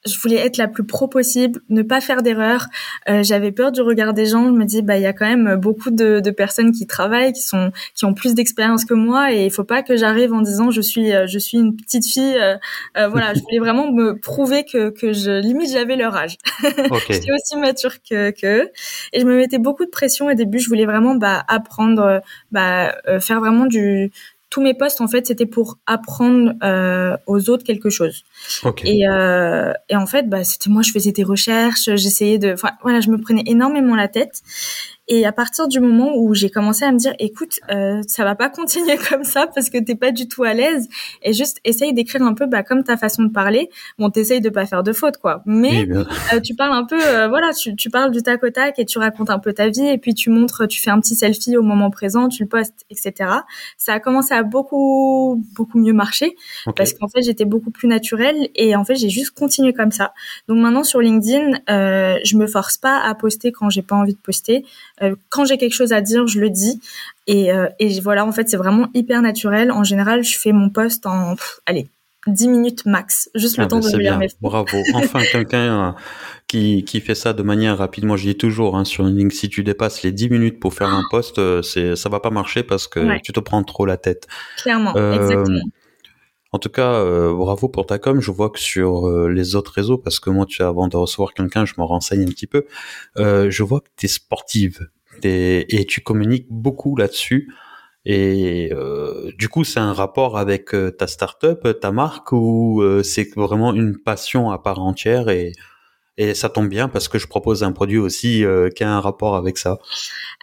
je 0.05 0.19
voulais 0.19 0.37
être 0.37 0.57
la 0.57 0.69
plus 0.69 0.85
pro 0.85 1.07
possible, 1.07 1.61
ne 1.69 1.83
pas 1.83 2.01
faire 2.01 2.23
d'erreurs. 2.23 2.67
Euh, 3.09 3.23
j'avais 3.23 3.53
peur 3.53 3.71
du 3.71 3.83
regard 3.83 4.15
des 4.15 4.27
gens. 4.27 4.47
Je 4.47 4.53
me 4.53 4.65
dis, 4.65 4.83
bah, 4.83 4.97
il 4.97 5.03
y 5.03 5.07
a 5.07 5.13
quand 5.13 5.27
même 5.27 5.57
beaucoup 5.57 5.91
de, 5.91 6.21
de, 6.21 6.31
personnes 6.31 6.73
qui 6.73 6.87
travaillent, 6.87 7.33
qui 7.33 7.43
sont, 7.43 7.71
qui 7.95 8.05
ont 8.05 8.15
plus 8.15 8.35
d'expérience 8.35 8.85
que 8.85 8.95
moi, 8.95 9.33
et 9.33 9.47
il 9.47 9.51
faut 9.51 9.65
pas 9.65 9.83
que 9.83 9.97
j'arrive 9.97 10.33
en 10.33 10.41
disant, 10.41 10.71
je 10.71 10.81
suis, 10.81 11.13
euh, 11.13 11.27
je 11.27 11.39
suis 11.39 11.59
une 11.59 11.77
petite 11.77 12.07
fille. 12.07 12.37
Euh, 12.37 12.57
euh, 12.97 13.09
voilà, 13.09 13.35
je 13.35 13.41
voulais 13.41 13.59
vraiment 13.59 13.93
me 13.93 14.19
prouver 14.19 14.65
que, 14.65 14.91
que 14.91 15.13
je 15.13 15.41
limite 15.41 15.71
j'avais 15.73 15.97
leur 15.97 16.17
âge. 16.17 16.37
Okay. 16.93 17.15
J'étais 17.15 17.33
aussi 17.33 17.57
mature 17.57 18.03
que, 18.03 18.31
que, 18.31 18.71
et 19.13 19.21
je 19.21 19.25
me 19.25 19.37
mettais 19.37 19.59
beaucoup 19.59 19.85
de 19.85 19.91
pression. 19.91 20.27
Au 20.27 20.35
début, 20.35 20.59
je 20.59 20.69
voulais 20.69 20.85
vraiment 20.85 21.15
bah, 21.15 21.43
apprendre, 21.49 22.21
bah, 22.51 22.95
faire 23.21 23.41
vraiment 23.41 23.67
du, 23.67 24.11
tous 24.53 24.61
mes 24.61 24.75
postes 24.75 25.01
en 25.01 25.09
fait 25.09 25.27
c'était 25.27 25.47
pour 25.47 25.79
apprendre 25.87 26.53
euh, 26.63 27.17
aux 27.27 27.49
autres 27.49 27.65
quelque 27.65 27.89
chose. 27.89 28.23
Et, 28.85 29.09
euh, 29.09 29.73
et 29.89 29.97
en 29.97 30.07
fait 30.07 30.29
bah 30.29 30.45
c'était 30.45 30.69
moi 30.69 30.83
je 30.83 30.93
faisais 30.93 31.11
des 31.11 31.25
recherches, 31.25 31.89
j'essayais 31.97 32.37
de, 32.37 32.53
enfin 32.53 32.73
voilà 32.83 33.01
je 33.01 33.09
me 33.09 33.17
prenais 33.17 33.45
énormément 33.47 33.97
la 33.97 34.09
tête 34.09 34.43
et 35.15 35.27
à 35.27 35.33
partir 35.33 35.69
du 35.69 35.79
moment 35.79 36.13
où 36.17 36.33
j'ai 36.33 36.49
commencé 36.49 36.87
à 36.87 36.91
me 36.91 36.97
dire, 36.97 37.13
écoute, 37.19 37.61
euh, 37.71 38.01
ça 38.07 38.25
va 38.25 38.35
pas 38.35 38.49
continuer 38.63 38.97
comme 38.97 39.25
ça 39.25 39.47
parce 39.47 39.69
que 39.69 39.77
t'es 39.77 39.95
pas 39.95 40.11
du 40.11 40.27
tout 40.27 40.43
à 40.43 40.55
l'aise, 40.55 40.89
et 41.23 41.35
juste 41.35 41.59
essaye 41.65 41.93
d'écrire 41.93 42.23
un 42.23 42.33
peu, 42.33 42.47
bah, 42.47 42.63
comme 42.63 42.83
ta 42.83 42.97
façon 42.97 43.25
de 43.25 43.31
parler. 43.31 43.69
Bon, 43.99 44.09
t'essayes 44.09 44.41
de 44.41 44.49
pas 44.49 44.65
faire 44.65 44.83
de 44.83 44.95
fautes, 44.95 45.19
quoi. 45.19 45.43
Mais 45.45 45.87
euh, 45.87 46.41
tu 46.43 46.55
parles 46.55 46.73
un 46.73 46.85
peu, 46.85 46.99
euh, 46.99 47.29
voilà, 47.29 47.53
tu, 47.53 47.77
tu 47.77 47.91
parles 47.91 48.11
du 48.11 48.23
tac 48.23 48.43
au 48.43 48.49
tac 48.49 48.79
et 48.79 48.87
tu 48.87 48.99
racontes 48.99 49.29
un 49.29 49.39
peu 49.39 49.53
ta 49.53 49.69
vie, 49.69 49.87
et 49.87 49.99
puis 49.99 50.15
tu 50.15 50.31
montres, 50.31 50.67
tu 50.67 50.81
fais 50.81 50.91
un 50.91 50.99
petit 50.99 51.15
selfie 51.15 51.59
au 51.59 51.63
moment 51.63 51.91
présent, 51.91 52.29
tu 52.29 52.45
le 52.45 52.49
postes, 52.49 52.87
etc. 52.89 53.31
Ça 53.77 53.93
a 53.93 54.01
commencé 54.01 54.33
à 54.33 54.43
beaucoup, 54.43 55.45
beaucoup 55.55 55.79
mieux 55.79 55.93
marcher 55.93 56.37
parce 56.75 56.95
qu'en 56.95 57.09
fait, 57.09 57.21
j'étais 57.21 57.45
beaucoup 57.45 57.71
plus 57.71 57.87
naturelle 57.87 58.49
et 58.55 58.75
en 58.77 58.85
fait, 58.85 58.95
j'ai 58.95 59.11
juste 59.11 59.33
continué 59.33 59.75
comme 59.75 59.91
ça. 59.91 60.15
Donc 60.49 60.59
maintenant 60.59 60.85
sur 60.85 61.01
LinkedIn, 61.01 61.59
euh, 61.69 62.17
je 62.25 62.37
me 62.37 62.47
force 62.47 62.79
pas 62.79 62.99
à 62.99 63.15
poster 63.15 63.53
quand 63.53 63.69
j'ai 63.69 63.83
pas 63.83 63.97
envie 63.97 64.15
de 64.15 64.19
poster. 64.19 64.65
Quand 65.29 65.45
j'ai 65.45 65.59
quelque 65.59 65.75
chose 65.75 65.93
à 65.93 66.01
dire, 66.01 66.27
je 66.27 66.41
le 66.41 66.51
dis. 66.51 66.81
Et, 67.27 67.51
et 67.79 68.01
voilà, 68.01 68.27
en 68.27 68.33
fait, 68.33 68.49
c'est 68.49 68.57
vraiment 68.57 68.89
hyper 68.95 69.23
naturel. 69.23 69.71
En 69.71 69.85
général, 69.85 70.25
je 70.25 70.39
fais 70.39 70.53
mon 70.53 70.71
post 70.71 71.07
en, 71.07 71.37
allez, 71.67 71.87
10 72.27 72.49
minutes 72.49 72.87
max, 72.87 73.31
juste 73.35 73.59
le 73.59 73.65
ah, 73.65 73.67
temps 73.67 73.81
ben, 73.81 73.91
de 73.91 73.99
lire 73.99 74.19
mes 74.19 74.29
Bravo, 74.41 74.79
enfin 74.95 75.23
quelqu'un 75.25 75.97
qui, 76.47 76.85
qui 76.85 77.01
fait 77.01 77.17
ça 77.17 77.33
de 77.33 77.43
manière 77.43 77.79
rapide. 77.79 78.05
Moi, 78.05 78.17
je 78.17 78.29
dis 78.29 78.37
toujours 78.37 78.77
hein, 78.77 78.85
sur 78.85 79.07
une 79.07 79.17
ligne, 79.17 79.31
si 79.31 79.49
tu 79.49 79.65
dépasses 79.65 80.03
les 80.03 80.13
10 80.13 80.31
minutes 80.31 80.61
pour 80.61 80.75
faire 80.75 80.89
un 80.89 81.03
post, 81.11 81.41
c'est 81.63 81.97
ça 81.97 82.09
va 82.09 82.21
pas 82.21 82.31
marcher 82.31 82.63
parce 82.63 82.87
que 82.87 83.21
tu 83.23 83.33
te 83.33 83.41
prends 83.41 83.63
trop 83.65 83.87
la 83.87 83.97
tête. 83.97 84.29
Clairement, 84.59 84.95
exactement. 84.95 85.65
En 86.53 86.59
tout 86.59 86.69
cas, 86.69 86.93
euh, 86.93 87.35
bravo 87.35 87.69
pour 87.69 87.87
ta 87.87 87.99
com. 87.99 88.21
Je 88.21 88.31
vois 88.31 88.51
que 88.51 88.59
sur 88.61 89.09
euh, 89.09 89.29
les 89.29 89.57
autres 89.57 89.73
réseaux, 89.73 89.97
parce 89.97 90.21
que 90.21 90.29
moi, 90.29 90.45
tu 90.47 90.63
avant 90.63 90.87
de 90.87 90.97
recevoir 90.97 91.33
quelqu'un, 91.33 91.65
je 91.65 91.75
me 91.79 91.85
renseigne 91.85 92.23
un 92.23 92.27
petit 92.27 92.47
peu. 92.47 92.67
Euh, 93.17 93.51
je 93.51 93.63
vois 93.63 93.81
que 93.81 93.89
tu 93.97 94.07
es 94.07 94.09
sportive 94.09 94.89
et 95.25 95.87
tu 95.89 96.01
communiques 96.03 96.47
beaucoup 96.51 96.97
là-dessus. 96.97 97.53
Et 98.05 98.73
du 99.39 99.49
coup, 99.49 99.63
c'est 99.63 99.79
un 99.79 99.93
rapport 99.93 100.37
avec 100.37 100.75
ta 100.99 101.07
startup, 101.07 101.79
ta 101.81 101.93
marque, 101.93 102.33
ou 102.33 102.83
c'est 103.05 103.33
vraiment 103.37 103.73
une 103.73 103.97
passion 103.99 104.51
à 104.51 104.59
part 104.59 104.81
entière 104.81 105.29
et 105.29 105.53
et 106.19 106.35
ça 106.35 106.49
tombe 106.49 106.69
bien 106.69 106.89
parce 106.89 107.09
que 107.09 107.19
je 107.19 107.27
propose 107.27 107.63
un 107.63 107.73
produit 107.73 107.99
aussi 107.99 108.45
euh, 108.45 108.69
qui 108.69 108.85
a 108.85 108.91
un 108.91 109.01
rapport 109.01 109.35
avec 109.35 109.57
ça. 109.57 109.79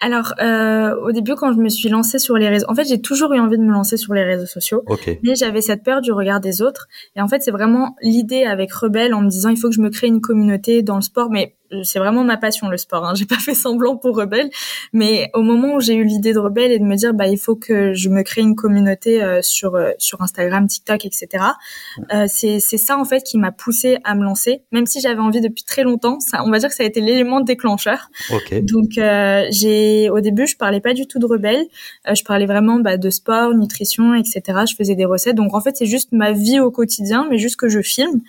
Alors, 0.02 0.34
euh, 0.42 0.96
au 0.96 1.12
début, 1.12 1.36
quand 1.36 1.54
je 1.54 1.60
me 1.60 1.70
suis 1.70 1.90
lancée 1.90 2.18
sur 2.18 2.36
les 2.38 2.50
réseaux, 2.50 2.66
en 2.70 2.76
fait, 2.76 2.86
j'ai 2.86 3.02
toujours 3.02 3.34
eu 3.34 3.40
envie 3.40 3.58
de 3.58 3.64
me 3.64 3.72
lancer 3.72 3.98
sur 3.98 4.14
les 4.14 4.24
réseaux 4.24 4.48
sociaux. 4.48 4.84
Mais 5.24 5.36
j'avais 5.36 5.62
cette 5.62 5.84
peur 5.84 6.02
du 6.02 6.12
regard 6.12 6.40
des 6.40 6.62
autres. 6.62 6.88
Et 7.16 7.22
en 7.22 7.28
fait, 7.28 7.42
c'est 7.42 7.52
vraiment 7.52 7.96
l'idée 8.02 8.46
avec 8.46 8.72
Rebelle 8.74 9.14
en 9.14 9.22
me 9.22 9.30
disant, 9.30 9.50
il 9.50 9.58
faut 9.58 9.70
que 9.70 9.76
je 9.76 9.82
me 9.82 9.90
crée 9.90 10.08
une 10.08 10.22
communauté 10.22 10.82
dans 10.82 10.96
le 10.96 11.02
sport, 11.02 11.30
mais 11.30 11.56
c'est 11.84 12.00
vraiment 12.00 12.24
ma 12.24 12.38
passion 12.38 12.68
le 12.70 12.78
sport. 12.78 13.06
Hein. 13.06 13.14
J'ai 13.16 13.26
pas 13.26 13.38
fait 13.38 13.54
semblant 13.54 13.98
pour 13.98 14.18
Rebelle, 14.18 14.50
mais 14.94 15.30
au 15.34 15.42
moment 15.42 15.76
où 15.76 15.80
j'ai 15.80 15.96
eu 15.96 16.04
l'idée 16.04 16.34
de 16.34 16.40
Rebelle 16.40 16.72
et 16.72 16.80
de 16.80 16.84
me 16.84 16.96
dire 16.96 17.14
bah 17.14 17.28
il 17.28 17.38
faut 17.38 17.56
que 17.56 17.94
je 17.94 18.10
me 18.10 18.24
crée 18.24 18.42
une 18.42 18.56
communauté 18.56 19.22
euh, 19.22 19.42
sur 19.42 19.76
euh, 19.76 19.92
sur 19.98 20.22
Instagram, 20.22 20.68
TikTok, 20.68 21.06
etc. 21.06 21.44
Euh, 22.14 22.26
c'est 22.28 22.60
c'est 22.60 22.78
ça 22.78 22.98
en 22.98 23.06
fait 23.06 23.22
qui 23.22 23.38
m'a 23.38 23.52
poussé 23.52 23.98
à 24.04 24.16
me 24.16 24.24
lancer, 24.24 24.64
même 24.72 24.86
si 24.86 25.02
j'avais 25.02 25.20
envie 25.20 25.42
depuis 25.42 25.64
très 25.64 25.84
longtemps. 25.84 26.20
Ça, 26.20 26.44
on 26.46 26.52
va 26.52 26.60
dire 26.60 26.70
que 26.70 26.76
ça 26.76 26.84
a 26.84 26.86
été 26.86 27.02
l'élément 27.02 27.42
déclencheur. 27.42 28.10
Okay. 28.32 28.62
Donc 28.62 28.98
euh, 28.98 29.46
j'ai 29.52 30.10
au 30.10 30.20
début 30.20 30.48
je 30.48 30.58
parlais 30.58 30.82
pas 30.82 30.94
du 30.94 31.08
tout 31.08 31.20
de 31.20 31.26
Rebelle, 31.26 31.66
je 32.12 32.24
parlais 32.24 32.46
vraiment 32.46 32.80
bah, 32.80 32.98
de 32.98 33.10
sport, 33.10 33.54
nutrition, 33.54 34.14
etc. 34.14 34.42
Je 34.70 34.76
faisais 34.76 34.96
des 34.96 35.06
recettes. 35.06 35.36
Donc 35.36 35.54
en 35.54 35.62
fait 35.62 35.76
c'est 35.76 35.86
juste 35.86 36.12
ma 36.12 36.32
vie 36.32 36.60
au 36.60 36.72
quotidien, 36.72 37.28
mais 37.30 37.38
juste 37.38 37.58
que 37.58 37.70
je 37.70 37.82
filme. 37.82 38.22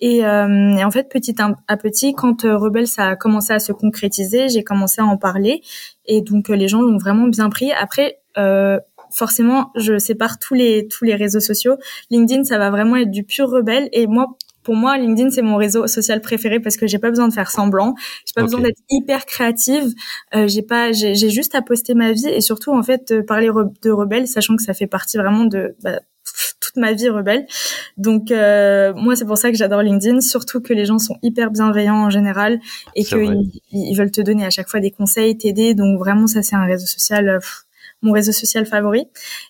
Et, 0.00 0.24
euh, 0.24 0.76
et, 0.76 0.84
en 0.84 0.90
fait, 0.90 1.08
petit 1.08 1.34
à 1.40 1.76
petit, 1.76 2.12
quand 2.14 2.44
euh, 2.44 2.56
Rebelle 2.56 2.86
ça 2.86 3.08
a 3.08 3.16
commencé 3.16 3.52
à 3.52 3.58
se 3.58 3.72
concrétiser, 3.72 4.48
j'ai 4.48 4.62
commencé 4.62 5.00
à 5.00 5.04
en 5.04 5.16
parler, 5.16 5.62
et 6.06 6.20
donc 6.22 6.50
euh, 6.50 6.54
les 6.56 6.68
gens 6.68 6.82
l'ont 6.82 6.98
vraiment 6.98 7.26
bien 7.26 7.50
pris. 7.50 7.72
Après, 7.72 8.20
euh, 8.36 8.78
forcément, 9.10 9.70
je 9.74 9.98
sépare 9.98 10.38
tous 10.38 10.54
les 10.54 10.86
tous 10.88 11.04
les 11.04 11.14
réseaux 11.14 11.40
sociaux. 11.40 11.76
LinkedIn, 12.10 12.44
ça 12.44 12.58
va 12.58 12.70
vraiment 12.70 12.96
être 12.96 13.10
du 13.10 13.24
pur 13.24 13.48
Rebelle, 13.50 13.88
et 13.92 14.06
moi. 14.06 14.36
Pour 14.64 14.76
moi, 14.76 14.98
LinkedIn 14.98 15.30
c'est 15.30 15.40
mon 15.40 15.56
réseau 15.56 15.86
social 15.86 16.20
préféré 16.20 16.60
parce 16.60 16.76
que 16.76 16.86
j'ai 16.86 16.98
pas 16.98 17.08
besoin 17.08 17.26
de 17.28 17.32
faire 17.32 17.50
semblant, 17.50 17.94
j'ai 18.26 18.34
pas 18.34 18.42
besoin 18.42 18.60
d'être 18.60 18.76
hyper 18.90 19.24
créative, 19.24 19.94
euh, 20.34 20.46
j'ai 20.46 20.60
pas, 20.60 20.92
j'ai 20.92 21.14
juste 21.30 21.54
à 21.54 21.62
poster 21.62 21.94
ma 21.94 22.12
vie 22.12 22.28
et 22.28 22.42
surtout 22.42 22.72
en 22.74 22.82
fait 22.82 23.22
parler 23.26 23.48
de 23.82 23.90
rebelle, 23.90 24.26
sachant 24.28 24.56
que 24.56 24.62
ça 24.62 24.74
fait 24.74 24.86
partie 24.86 25.16
vraiment 25.16 25.46
de 25.46 25.74
bah, 25.82 26.00
ma 26.78 26.92
vie 26.92 27.08
rebelle. 27.08 27.46
Donc 27.96 28.30
euh, 28.30 28.92
moi 28.94 29.16
c'est 29.16 29.24
pour 29.24 29.38
ça 29.38 29.50
que 29.50 29.56
j'adore 29.56 29.82
LinkedIn, 29.82 30.20
surtout 30.20 30.60
que 30.60 30.72
les 30.72 30.84
gens 30.84 30.98
sont 30.98 31.16
hyper 31.22 31.50
bienveillants 31.50 32.04
en 32.04 32.10
général 32.10 32.60
et 32.94 33.04
qu'ils 33.04 33.50
ils 33.72 33.94
veulent 33.96 34.10
te 34.10 34.20
donner 34.20 34.44
à 34.44 34.50
chaque 34.50 34.68
fois 34.68 34.80
des 34.80 34.90
conseils, 34.90 35.36
t'aider. 35.36 35.74
Donc 35.74 35.98
vraiment 35.98 36.26
ça 36.26 36.42
c'est 36.42 36.56
un 36.56 36.64
réseau 36.64 36.86
social 36.86 37.28
euh, 37.28 37.38
mon 38.00 38.12
réseau 38.12 38.30
social 38.30 38.64
favori. 38.64 39.06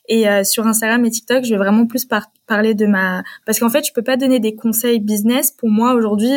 Et 0.08 0.26
euh, 0.28 0.42
sur 0.42 0.66
Instagram 0.66 1.04
et 1.04 1.10
TikTok, 1.10 1.44
je 1.44 1.50
vais 1.50 1.58
vraiment 1.58 1.86
plus 1.86 2.08
parler 2.46 2.74
de 2.74 2.86
ma 2.86 3.22
parce 3.44 3.58
qu'en 3.58 3.68
fait, 3.68 3.86
je 3.86 3.92
peux 3.92 4.02
pas 4.02 4.16
donner 4.16 4.40
des 4.40 4.56
conseils 4.56 5.00
business 5.00 5.50
pour 5.50 5.68
moi 5.68 5.92
aujourd'hui 5.92 6.32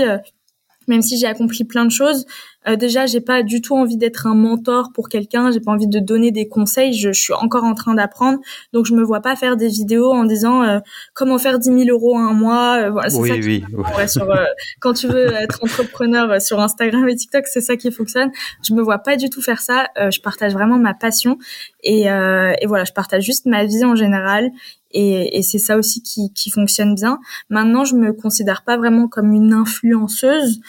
même 0.87 1.01
si 1.01 1.17
j'ai 1.17 1.27
accompli 1.27 1.63
plein 1.63 1.85
de 1.85 1.91
choses, 1.91 2.25
euh, 2.67 2.75
déjà, 2.75 3.05
j'ai 3.07 3.21
pas 3.21 3.41
du 3.41 3.61
tout 3.61 3.75
envie 3.75 3.97
d'être 3.97 4.27
un 4.27 4.35
mentor 4.35 4.91
pour 4.93 5.09
quelqu'un. 5.09 5.51
J'ai 5.51 5.59
pas 5.59 5.71
envie 5.71 5.87
de 5.87 5.99
donner 5.99 6.31
des 6.31 6.47
conseils. 6.47 6.93
Je, 6.93 7.11
suis 7.11 7.33
encore 7.33 7.63
en 7.63 7.73
train 7.73 7.93
d'apprendre, 7.93 8.39
donc 8.73 8.85
je 8.85 8.93
me 8.93 9.03
vois 9.03 9.21
pas 9.21 9.35
faire 9.35 9.57
des 9.57 9.67
vidéos 9.67 10.11
en 10.11 10.23
disant 10.23 10.63
euh, 10.63 10.79
comment 11.13 11.37
faire 11.37 11.59
10 11.59 11.85
000 11.85 11.89
euros 11.89 12.17
un 12.17 12.33
mois. 12.33 12.77
Euh, 12.77 12.89
voilà, 12.91 13.09
oui, 13.15 13.29
ça 13.29 13.35
oui. 13.35 13.63
quand 14.79 14.93
tu 14.93 15.07
veux 15.07 15.33
être 15.33 15.59
entrepreneur 15.63 16.41
sur 16.41 16.59
Instagram 16.59 17.07
et 17.09 17.15
TikTok, 17.15 17.47
c'est 17.47 17.61
ça 17.61 17.75
qui 17.75 17.91
fonctionne. 17.91 18.31
Je 18.67 18.73
me 18.73 18.81
vois 18.81 18.99
pas 18.99 19.17
du 19.17 19.29
tout 19.29 19.41
faire 19.41 19.61
ça. 19.61 19.87
je 19.97 20.19
partage 20.21 20.53
vraiment 20.53 20.77
ma 20.77 20.93
passion 20.93 21.37
et, 21.83 22.03
et 22.03 22.65
voilà, 22.67 22.83
je 22.85 22.93
partage 22.93 23.23
juste 23.23 23.45
ma 23.45 23.65
vie 23.65 23.83
en 23.83 23.95
général 23.95 24.51
et, 24.93 25.37
et 25.37 25.41
c'est 25.41 25.57
ça 25.57 25.77
aussi 25.77 26.01
qui, 26.01 26.33
qui, 26.33 26.49
fonctionne 26.49 26.95
bien. 26.95 27.19
Maintenant, 27.49 27.85
je 27.85 27.95
me 27.95 28.11
considère 28.13 28.63
pas 28.63 28.77
vraiment 28.77 29.07
comme 29.07 29.33
une 29.33 29.53
influenceuse, 29.53 30.59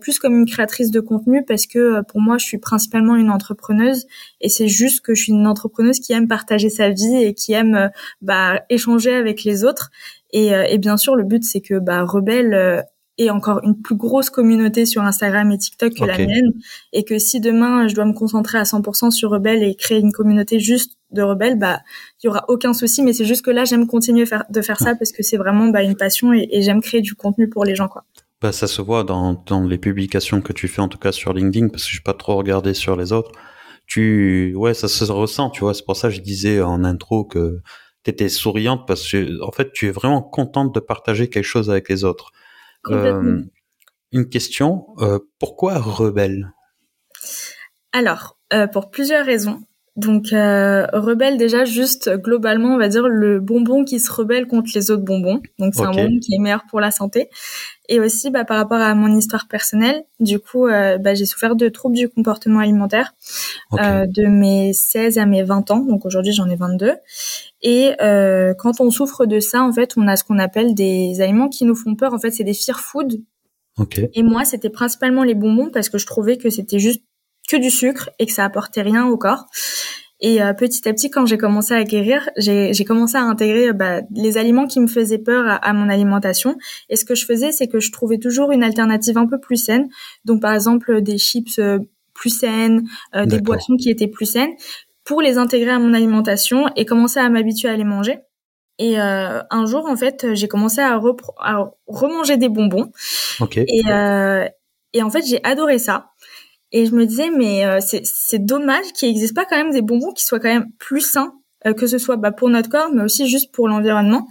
plus 0.00 0.18
comme 0.18 0.34
une 0.38 0.46
créatrice 0.46 0.90
de 0.90 1.00
contenu 1.00 1.41
parce 1.42 1.66
que 1.66 1.78
euh, 1.78 2.02
pour 2.02 2.20
moi, 2.20 2.38
je 2.38 2.44
suis 2.44 2.58
principalement 2.58 3.16
une 3.16 3.30
entrepreneuse 3.30 4.06
et 4.40 4.48
c'est 4.48 4.68
juste 4.68 5.00
que 5.00 5.14
je 5.14 5.22
suis 5.22 5.32
une 5.32 5.46
entrepreneuse 5.46 6.00
qui 6.00 6.12
aime 6.12 6.28
partager 6.28 6.70
sa 6.70 6.90
vie 6.90 7.16
et 7.16 7.34
qui 7.34 7.52
aime 7.52 7.74
euh, 7.74 7.88
bah, 8.20 8.60
échanger 8.70 9.14
avec 9.14 9.44
les 9.44 9.64
autres. 9.64 9.90
Et, 10.32 10.54
euh, 10.54 10.64
et 10.68 10.78
bien 10.78 10.96
sûr, 10.96 11.16
le 11.16 11.24
but, 11.24 11.44
c'est 11.44 11.60
que 11.60 11.78
bah, 11.78 12.02
Rebelle 12.04 12.84
ait 13.18 13.30
encore 13.30 13.60
une 13.62 13.80
plus 13.80 13.94
grosse 13.94 14.30
communauté 14.30 14.86
sur 14.86 15.02
Instagram 15.02 15.50
et 15.52 15.58
TikTok 15.58 15.94
que 15.94 16.04
la 16.04 16.16
mienne 16.16 16.52
et 16.92 17.04
que 17.04 17.18
si 17.18 17.40
demain 17.40 17.86
je 17.86 17.94
dois 17.94 18.06
me 18.06 18.14
concentrer 18.14 18.58
à 18.58 18.62
100% 18.62 19.10
sur 19.10 19.30
Rebelle 19.30 19.62
et 19.62 19.74
créer 19.74 19.98
une 19.98 20.12
communauté 20.12 20.58
juste 20.60 20.96
de 21.10 21.20
Rebelle, 21.20 21.58
bah 21.58 21.80
il 22.22 22.26
y 22.26 22.30
aura 22.30 22.46
aucun 22.48 22.72
souci 22.72 23.02
mais 23.02 23.12
c'est 23.12 23.26
juste 23.26 23.44
que 23.44 23.50
là 23.50 23.66
j'aime 23.66 23.86
continuer 23.86 24.24
de 24.48 24.62
faire 24.62 24.78
ça 24.78 24.94
parce 24.94 25.12
que 25.12 25.22
c'est 25.22 25.36
vraiment 25.36 25.66
bah, 25.66 25.82
une 25.82 25.96
passion 25.96 26.32
et, 26.32 26.48
et 26.50 26.62
j'aime 26.62 26.80
créer 26.80 27.02
du 27.02 27.14
contenu 27.14 27.50
pour 27.50 27.66
les 27.66 27.74
gens 27.74 27.88
quoi. 27.88 28.04
Bah, 28.42 28.50
ça 28.50 28.66
se 28.66 28.82
voit 28.82 29.04
dans, 29.04 29.34
dans 29.46 29.64
les 29.64 29.78
publications 29.78 30.40
que 30.40 30.52
tu 30.52 30.66
fais, 30.66 30.82
en 30.82 30.88
tout 30.88 30.98
cas 30.98 31.12
sur 31.12 31.32
LinkedIn, 31.32 31.68
parce 31.68 31.84
que 31.84 31.92
je 31.92 31.98
n'ai 31.98 32.02
pas 32.02 32.12
trop 32.12 32.36
regardé 32.36 32.74
sur 32.74 32.96
les 32.96 33.12
autres. 33.12 33.30
Tu, 33.86 34.52
ouais, 34.56 34.74
ça 34.74 34.88
se 34.88 35.04
ressent, 35.04 35.50
tu 35.50 35.60
vois. 35.60 35.74
C'est 35.74 35.84
pour 35.84 35.96
ça 35.96 36.08
que 36.08 36.14
je 36.14 36.20
disais 36.20 36.60
en 36.60 36.82
intro 36.82 37.24
que 37.24 37.60
tu 38.04 38.10
étais 38.10 38.28
souriante 38.28 38.86
parce 38.86 39.08
que, 39.08 39.40
en 39.42 39.52
fait, 39.52 39.72
tu 39.72 39.86
es 39.86 39.90
vraiment 39.92 40.22
contente 40.22 40.74
de 40.74 40.80
partager 40.80 41.28
quelque 41.30 41.44
chose 41.44 41.70
avec 41.70 41.88
les 41.88 42.02
autres. 42.02 42.32
Euh, 42.88 43.42
une 44.10 44.28
question, 44.28 44.86
euh, 44.98 45.20
pourquoi 45.38 45.78
rebelle? 45.78 46.52
Alors, 47.92 48.38
euh, 48.52 48.66
pour 48.66 48.90
plusieurs 48.90 49.24
raisons. 49.24 49.60
Donc 49.94 50.32
euh, 50.32 50.86
rebelle 50.94 51.36
déjà 51.36 51.66
juste 51.66 52.08
globalement 52.16 52.74
on 52.74 52.78
va 52.78 52.88
dire 52.88 53.06
le 53.08 53.40
bonbon 53.40 53.84
qui 53.84 54.00
se 54.00 54.10
rebelle 54.10 54.46
contre 54.46 54.70
les 54.74 54.90
autres 54.90 55.02
bonbons. 55.02 55.42
Donc 55.58 55.74
c'est 55.74 55.82
un 55.82 55.90
bonbon 55.90 56.18
qui 56.18 56.34
est 56.34 56.38
meilleur 56.38 56.64
pour 56.70 56.80
la 56.80 56.90
santé. 56.90 57.28
Et 57.90 58.00
aussi 58.00 58.30
bah, 58.30 58.46
par 58.46 58.56
rapport 58.56 58.78
à 58.78 58.94
mon 58.94 59.14
histoire 59.14 59.48
personnelle, 59.48 60.02
du 60.18 60.38
coup 60.38 60.66
euh, 60.66 60.96
bah, 60.96 61.14
j'ai 61.14 61.26
souffert 61.26 61.56
de 61.56 61.68
troubles 61.68 61.96
du 61.96 62.08
comportement 62.08 62.60
alimentaire 62.60 63.12
euh, 63.74 64.06
de 64.06 64.26
mes 64.26 64.72
16 64.72 65.18
à 65.18 65.26
mes 65.26 65.42
20 65.42 65.70
ans. 65.70 65.80
Donc 65.80 66.06
aujourd'hui 66.06 66.32
j'en 66.32 66.48
ai 66.48 66.56
22. 66.56 66.94
Et 67.60 67.92
euh, 68.00 68.54
quand 68.58 68.80
on 68.80 68.90
souffre 68.90 69.26
de 69.26 69.40
ça 69.40 69.62
en 69.62 69.72
fait 69.72 69.92
on 69.98 70.08
a 70.08 70.16
ce 70.16 70.24
qu'on 70.24 70.38
appelle 70.38 70.74
des 70.74 71.20
aliments 71.20 71.50
qui 71.50 71.66
nous 71.66 71.76
font 71.76 71.96
peur. 71.96 72.14
En 72.14 72.18
fait 72.18 72.30
c'est 72.30 72.44
des 72.44 72.54
fear 72.54 72.80
food. 72.80 73.22
Okay. 73.78 74.10
Et 74.12 74.22
moi, 74.22 74.44
c'était 74.44 74.68
principalement 74.68 75.22
les 75.22 75.34
bonbons 75.34 75.70
parce 75.70 75.88
que 75.88 75.96
je 75.96 76.04
trouvais 76.04 76.36
que 76.36 76.50
c'était 76.50 76.78
juste 76.78 77.02
que 77.48 77.56
du 77.56 77.70
sucre 77.70 78.10
et 78.18 78.26
que 78.26 78.32
ça 78.32 78.44
apportait 78.44 78.82
rien 78.82 79.06
au 79.06 79.16
corps. 79.16 79.46
Et 80.22 80.40
euh, 80.40 80.54
petit 80.54 80.88
à 80.88 80.92
petit, 80.92 81.10
quand 81.10 81.26
j'ai 81.26 81.36
commencé 81.36 81.74
à 81.74 81.82
guérir, 81.82 82.30
j'ai 82.36 82.84
commencé 82.86 83.16
à 83.16 83.22
intégrer 83.22 83.72
bah, 83.72 84.02
les 84.14 84.38
aliments 84.38 84.68
qui 84.68 84.78
me 84.78 84.86
faisaient 84.86 85.18
peur 85.18 85.58
à, 85.60 85.72
mon 85.72 85.88
alimentation. 85.88 86.56
Et 86.88 86.94
ce 86.94 87.04
que 87.04 87.16
je 87.16 87.26
faisais, 87.26 87.50
c'est 87.50 87.66
que 87.66 87.80
je 87.80 87.90
trouvais 87.90 88.18
toujours 88.18 88.52
une 88.52 88.62
alternative 88.62 89.18
un 89.18 89.26
peu 89.26 89.40
plus 89.40 89.56
saine. 89.56 89.88
Donc, 90.24 90.40
par 90.40 90.54
exemple, 90.54 91.02
des 91.02 91.18
chips 91.18 91.58
euh, 91.58 91.80
plus 92.14 92.30
saines, 92.30 92.88
euh, 93.16 93.26
des 93.26 93.40
boissons 93.40 93.76
qui 93.76 93.90
étaient 93.90 94.06
plus 94.06 94.26
saines, 94.26 94.52
pour 95.02 95.20
les 95.20 95.38
intégrer 95.38 95.72
à 95.72 95.80
mon 95.80 95.92
alimentation 95.92 96.66
et 96.76 96.86
commencer 96.86 97.18
à 97.18 97.28
m'habituer 97.28 97.68
à 97.68 97.76
les 97.76 97.84
manger. 97.84 98.20
Et 98.78 98.96
un 98.98 99.66
jour, 99.66 99.86
en 99.86 99.96
fait, 99.96 100.34
j'ai 100.34 100.48
commencé 100.48 100.80
à, 100.80 101.00
à, 101.38 101.70
remanger 101.86 102.36
des 102.36 102.48
bonbons. 102.48 102.90
Okay. 103.40 103.64
Et, 103.68 103.82
et 104.92 105.02
en 105.02 105.10
fait, 105.10 105.22
j'ai 105.26 105.42
adoré 105.44 105.78
ça. 105.78 106.11
Et 106.72 106.86
je 106.86 106.94
me 106.94 107.04
disais, 107.04 107.30
mais 107.30 107.66
euh, 107.66 107.78
c'est 107.80 108.44
dommage 108.44 108.86
qu'il 108.94 109.08
n'existe 109.08 109.34
pas 109.34 109.44
quand 109.44 109.56
même 109.56 109.72
des 109.72 109.82
bonbons 109.82 110.12
qui 110.12 110.24
soient 110.24 110.40
quand 110.40 110.52
même 110.52 110.70
plus 110.78 111.02
sains, 111.02 111.34
euh, 111.66 111.74
que 111.74 111.86
ce 111.86 111.98
soit 111.98 112.16
bah, 112.16 112.32
pour 112.32 112.48
notre 112.48 112.70
corps, 112.70 112.90
mais 112.92 113.02
aussi 113.02 113.28
juste 113.28 113.52
pour 113.52 113.68
l'environnement. 113.68 114.26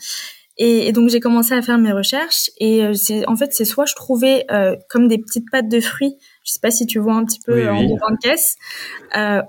Et, 0.58 0.88
et, 0.88 0.92
donc 0.92 1.10
j'ai 1.10 1.22
commencé 1.22 1.54
à 1.54 1.62
faire 1.62 1.78
mes 1.78 1.94
recherches 1.94 2.52
et 2.60 2.84
euh, 2.84 2.94
c'est 2.94 3.26
en 3.26 3.38
fait 3.38 3.54
c'est 3.54 3.64
soit 3.64 3.86
je 3.86 3.96
trouvais 3.96 4.46
comme 4.90 5.08
des 5.08 5.18
petites 5.18 5.50
pâtes 5.50 5.70
de 5.70 5.80
fruits, 5.80 6.18
je 6.44 6.52
sais 6.52 6.60
pas 6.62 6.72
si 6.72 6.86
tu 6.86 7.00
vois 7.00 7.14
un 7.14 7.24
petit 7.24 7.40
peu 7.40 7.70
en 7.70 7.82
devant 7.82 8.12
de 8.12 8.18
caisse, 8.22 8.58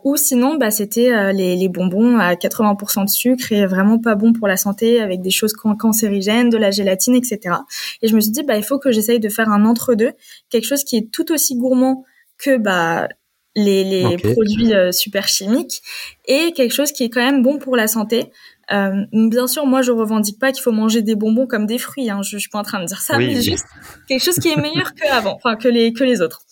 ou 0.04 0.16
sinon 0.16 0.54
bah 0.54 0.70
c'était 0.70 1.32
les, 1.32 1.56
les, 1.56 1.68
bonbons 1.68 2.18
à 2.18 2.34
80% 2.34 3.04
de 3.04 3.10
sucre 3.10 3.50
et 3.50 3.66
vraiment 3.66 3.98
pas 3.98 4.14
bon 4.14 4.32
pour 4.32 4.46
la 4.46 4.56
santé 4.56 5.00
avec 5.00 5.20
des 5.22 5.32
choses 5.32 5.54
cancérigènes, 5.54 6.50
de 6.50 6.56
la 6.56 6.70
gélatine, 6.70 7.16
etc. 7.16 7.56
Et 8.00 8.06
je 8.06 8.14
me 8.14 8.20
suis 8.20 8.30
dit 8.30 8.44
bah 8.44 8.56
il 8.56 8.64
faut 8.64 8.78
que 8.78 8.92
j'essaye 8.92 9.18
de 9.18 9.28
faire 9.28 9.50
un 9.50 9.64
entre 9.66 9.94
deux, 9.94 10.12
quelque 10.50 10.66
chose 10.66 10.84
qui 10.84 10.96
est 10.96 11.10
tout 11.10 11.32
aussi 11.32 11.56
gourmand 11.56 12.04
que 12.42 12.56
bah 12.56 13.08
les, 13.54 13.84
les 13.84 14.16
produits 14.16 14.72
super 14.92 15.28
chimiques, 15.28 15.82
et 16.26 16.52
quelque 16.52 16.72
chose 16.72 16.90
qui 16.92 17.04
est 17.04 17.10
quand 17.10 17.20
même 17.20 17.42
bon 17.42 17.58
pour 17.58 17.76
la 17.76 17.86
santé. 17.86 18.32
Euh, 18.72 19.04
bien 19.12 19.46
sûr, 19.46 19.66
moi, 19.66 19.82
je 19.82 19.92
revendique 19.92 20.38
pas 20.38 20.52
qu'il 20.52 20.62
faut 20.62 20.72
manger 20.72 21.02
des 21.02 21.14
bonbons 21.14 21.46
comme 21.46 21.66
des 21.66 21.78
fruits. 21.78 22.08
Hein. 22.10 22.22
Je, 22.22 22.30
je 22.30 22.38
suis 22.38 22.48
pas 22.48 22.60
en 22.60 22.62
train 22.62 22.80
de 22.80 22.86
dire 22.86 23.00
ça, 23.00 23.18
mais 23.18 23.40
juste 23.42 23.66
quelque 24.08 24.22
chose 24.22 24.36
qui 24.36 24.48
est 24.48 24.56
meilleur 24.56 24.94
qu'avant, 25.00 25.34
enfin 25.36 25.56
que 25.56 25.68
les 25.68 25.92
que 25.92 26.04
les 26.04 26.22
autres. 26.22 26.42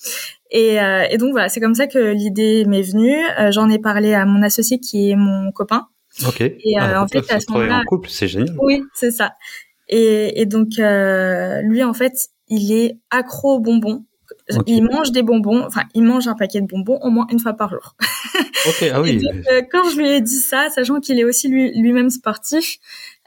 Et, 0.51 0.81
euh, 0.81 1.07
et 1.11 1.17
donc 1.17 1.31
voilà, 1.31 1.49
c'est 1.49 1.61
comme 1.61 1.75
ça 1.75 1.87
que 1.87 1.99
l'idée 1.99 2.65
m'est 2.67 2.83
venue. 2.83 3.17
Euh, 3.39 3.53
J'en 3.53 3.71
ai 3.71 3.79
parlé 3.79 4.15
à 4.15 4.27
mon 4.27 4.43
associé 4.43 4.81
qui 4.81 5.11
est 5.11 5.17
mon 5.17 5.53
copain. 5.53 5.87
Ok. 6.27 6.41
Et 6.41 6.57
euh, 6.77 6.81
ah, 6.81 7.03
en 7.03 7.09
fait, 7.09 7.31
à 7.33 7.41
ce 7.41 7.51
moment-là, 7.53 7.79
en 7.79 7.85
couple, 7.85 8.09
c'est 8.11 8.29
génial. 8.29 8.57
Oui, 8.61 8.83
c'est 8.95 9.13
ça. 9.13 9.35
Et, 9.89 10.41
et 10.41 10.47
donc 10.47 10.79
euh, 10.79 11.63
lui, 11.63 11.83
en 11.85 11.95
fait, 11.95 12.13
il 12.49 12.73
est 12.73 12.99
accro 13.11 13.55
aux 13.55 13.61
bonbons. 13.61 14.05
Il 14.67 14.83
mange 14.85 15.13
des 15.13 15.23
bonbons, 15.23 15.65
enfin, 15.67 15.83
il 15.95 16.03
mange 16.03 16.29
un 16.29 16.35
paquet 16.35 16.61
de 16.61 16.67
bonbons 16.67 16.99
au 17.03 17.11
moins 17.11 17.27
une 17.31 17.39
fois 17.39 17.55
par 17.55 17.71
jour. 17.71 17.95
Ok, 18.67 18.91
ah 18.93 19.01
oui. 19.01 19.25
Euh, 19.51 19.63
quand 19.73 19.89
je 19.89 19.97
lui 19.97 20.09
ai 20.11 20.21
dit 20.21 20.39
ça, 20.39 20.69
sachant 20.69 21.01
qu'il 21.01 21.19
est 21.19 21.25
aussi 21.25 21.49
lui-même 21.49 22.11
sportif, 22.11 22.79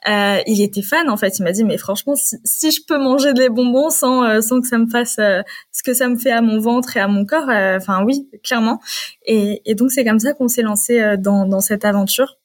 euh, 0.08 0.40
il 0.48 0.62
était 0.62 0.82
fan 0.82 1.10
en 1.10 1.18
fait. 1.18 1.40
Il 1.40 1.44
m'a 1.44 1.52
dit 1.52 1.64
mais 1.64 1.78
franchement, 1.78 2.16
si, 2.16 2.36
si, 2.44 2.72
je 2.72 2.82
peux 2.86 2.98
manger 2.98 3.34
des 3.34 3.50
bonbons 3.50 3.90
sans 3.90 4.24
euh, 4.24 4.42
sans 4.42 4.60
que 4.60 4.68
ça 4.68 4.78
me 4.78 4.88
fasse 4.88 5.18
euh, 5.20 5.42
ce 5.72 5.82
que 5.82 5.94
ça 5.94 6.10
me 6.10 6.18
fait 6.18 6.32
à 6.32 6.42
mon 6.42 6.60
ventre 6.60 6.98
et 6.98 7.00
à 7.00 7.08
mon 7.08 7.26
corps, 7.26 7.50
enfin 7.50 8.04
oui, 8.04 8.30
clairement. 8.44 8.82
Et, 9.26 9.62
et 9.66 9.76
donc 9.76 9.92
c'est 9.92 10.04
comme 10.04 10.20
ça 10.20 10.34
qu'on 10.34 10.48
s'est 10.48 10.62
lancé 10.62 11.18
dans 11.18 11.46
dans 11.48 11.62
cette 11.62 11.86
aventure. 11.86 12.38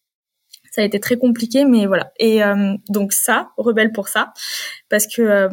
Ça 0.71 0.83
a 0.83 0.85
été 0.85 1.01
très 1.01 1.17
compliqué, 1.17 1.65
mais 1.65 1.87
voilà. 1.87 2.13
Et 2.21 2.41
donc 2.89 3.13
ça, 3.13 3.51
rebelle 3.57 3.91
pour 3.91 4.09
ça, 4.09 4.33
parce 4.89 5.07
que 5.07 5.49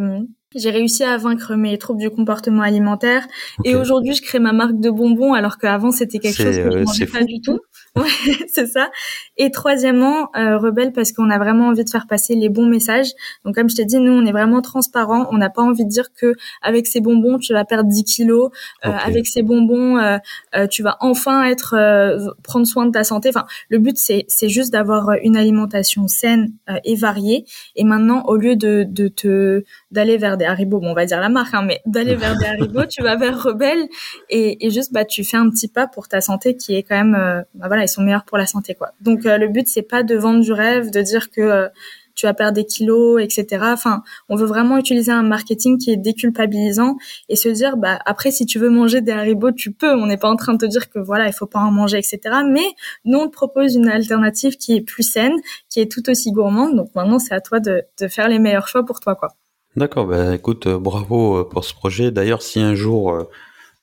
j'ai 0.56 0.70
réussi 0.70 1.04
à 1.04 1.18
vaincre 1.18 1.56
mes 1.56 1.78
troubles 1.78 2.02
du 2.02 2.10
comportement 2.10 2.64
alimentaire. 2.64 3.28
Et 3.64 3.76
aujourd'hui, 3.76 4.14
je 4.14 4.22
crée 4.22 4.40
ma 4.40 4.54
marque 4.54 4.80
de 4.80 4.90
bonbons, 4.90 5.34
alors 5.34 5.58
qu'avant, 5.58 5.92
c'était 5.92 6.20
quelque 6.20 6.38
chose 6.38 6.56
que 6.56 6.72
je 6.72 6.78
ne 6.78 6.84
mangeais 6.84 7.06
pas 7.06 7.24
du 7.24 7.42
tout. 7.42 7.60
Ouais, 8.06 8.46
c'est 8.52 8.68
ça. 8.68 8.90
Et 9.38 9.52
troisièmement, 9.52 10.30
euh, 10.36 10.58
rebelle 10.58 10.92
parce 10.92 11.14
qu'on 11.14 11.30
a 11.30 11.38
vraiment 11.38 11.68
envie 11.70 11.86
de 11.86 11.90
faire 11.90 12.08
passer 12.08 12.36
les 12.36 12.50
bons 12.50 12.66
messages. 12.66 13.12
Donc 13.46 13.56
comme 13.56 13.70
je 13.70 13.76
t'ai 13.76 13.86
dit, 13.86 13.98
nous 14.00 14.12
on 14.12 14.26
est 14.26 14.34
vraiment 14.34 14.62
transparent. 14.62 15.28
On 15.32 15.38
n'a 15.38 15.50
pas 15.50 15.62
envie 15.62 15.86
de 15.86 15.90
dire 15.90 16.12
que 16.14 16.34
avec 16.62 16.88
ces 16.88 17.00
bonbons 17.00 17.38
tu 17.38 17.54
vas 17.54 17.64
perdre 17.64 17.90
10 17.90 18.04
kilos. 18.04 18.52
Euh, 18.86 18.90
Avec 19.06 19.28
ces 19.28 19.44
bonbons, 19.44 19.98
euh, 19.98 20.18
euh, 20.56 20.68
tu 20.68 20.84
vas 20.84 20.98
enfin 21.00 21.46
être 21.46 21.74
euh, 21.78 22.28
prendre 22.44 22.68
soin 22.68 22.86
de 22.86 22.92
ta 22.92 23.06
santé. 23.06 23.30
Enfin, 23.30 23.46
le 23.70 23.80
but 23.80 23.98
c'est 23.98 24.26
c'est 24.28 24.50
juste 24.50 24.74
d'avoir 24.74 25.12
une 25.24 25.38
alimentation 25.38 26.08
saine 26.10 26.52
et 26.84 26.96
variée. 26.96 27.46
Et 27.78 27.86
maintenant, 27.86 28.24
au 28.26 28.36
lieu 28.36 28.56
de 28.58 28.86
de 28.88 29.08
te 29.08 29.64
d'aller 29.92 30.18
vers 30.18 30.36
des 30.38 30.46
Haribo, 30.46 30.80
bon 30.80 30.92
on 30.92 30.94
va 30.94 31.06
dire 31.06 31.22
la 31.22 31.30
marque, 31.30 31.54
hein, 31.54 31.64
mais 31.66 31.82
d'aller 31.86 32.16
vers 32.16 32.38
des 32.38 32.46
Haribo, 32.46 32.86
tu 32.90 33.02
vas 33.04 33.16
vers 33.16 33.42
rebelle 33.42 33.88
et, 34.30 34.66
et 34.66 34.70
juste 34.70 34.92
bah 34.92 35.06
tu 35.06 35.24
fais 35.24 35.38
un 35.38 35.50
petit 35.50 35.68
pas 35.70 35.88
pour 35.88 36.08
ta 36.10 36.20
santé 36.20 36.58
qui 36.58 36.76
est 36.76 36.84
quand 36.84 36.96
même 36.96 37.46
bah, 37.54 37.68
voilà 37.68 37.85
sont 37.90 38.02
meilleurs 38.02 38.26
pour 38.26 38.38
la 38.38 38.46
santé 38.46 38.76
quoi. 38.76 38.92
Donc 39.02 39.26
euh, 39.26 39.38
le 39.38 39.48
but 39.48 39.68
c'est 39.68 39.82
pas 39.82 40.04
de 40.04 40.16
vendre 40.16 40.42
du 40.42 40.52
rêve, 40.52 40.92
de 40.92 41.02
dire 41.02 41.30
que 41.30 41.42
euh, 41.42 41.68
tu 42.16 42.26
vas 42.26 42.34
perdre 42.34 42.54
des 42.54 42.66
kilos, 42.66 43.22
etc. 43.22 43.46
Enfin, 43.62 44.02
on 44.30 44.36
veut 44.36 44.46
vraiment 44.46 44.78
utiliser 44.78 45.12
un 45.12 45.24
marketing 45.24 45.78
qui 45.78 45.92
est 45.92 45.98
déculpabilisant 45.98 46.96
et 47.30 47.36
se 47.36 47.50
dire, 47.50 47.78
bah 47.78 48.00
après, 48.06 48.32
si 48.32 48.46
tu 48.46 48.58
veux 48.58 48.70
manger 48.70 49.02
des 49.02 49.12
haribots, 49.12 49.52
tu 49.52 49.72
peux. 49.72 49.94
On 49.94 50.08
n'est 50.08 50.18
pas 50.18 50.30
en 50.30 50.36
train 50.36 50.54
de 50.54 50.58
te 50.58 50.66
dire 50.66 50.90
que 50.90 50.98
voilà, 50.98 51.28
il 51.28 51.34
faut 51.34 51.46
pas 51.46 51.60
en 51.60 51.72
manger, 51.72 51.98
etc. 51.98 52.20
Mais 52.50 52.66
nous, 53.04 53.20
on 53.20 53.28
te 53.28 53.34
propose 53.34 53.76
une 53.76 53.90
alternative 53.90 54.56
qui 54.56 54.76
est 54.76 54.82
plus 54.82 55.04
saine, 55.04 55.36
qui 55.70 55.82
est 55.82 55.92
tout 55.92 56.10
aussi 56.10 56.32
gourmande. 56.32 56.76
Donc 56.76 56.96
maintenant, 56.96 57.20
c'est 57.20 57.34
à 57.34 57.42
toi 57.42 57.60
de, 57.60 57.84
de 58.00 58.08
faire 58.08 58.30
les 58.30 58.40
meilleurs 58.40 58.68
choix 58.68 58.86
pour 58.86 59.00
toi, 59.00 59.16
quoi. 59.16 59.30
D'accord. 59.76 60.08
Bah 60.08 60.34
écoute, 60.34 60.70
bravo 60.70 61.44
pour 61.44 61.66
ce 61.66 61.74
projet. 61.74 62.10
D'ailleurs, 62.10 62.42
si 62.42 62.62
un 62.62 62.76
jour 62.76 63.28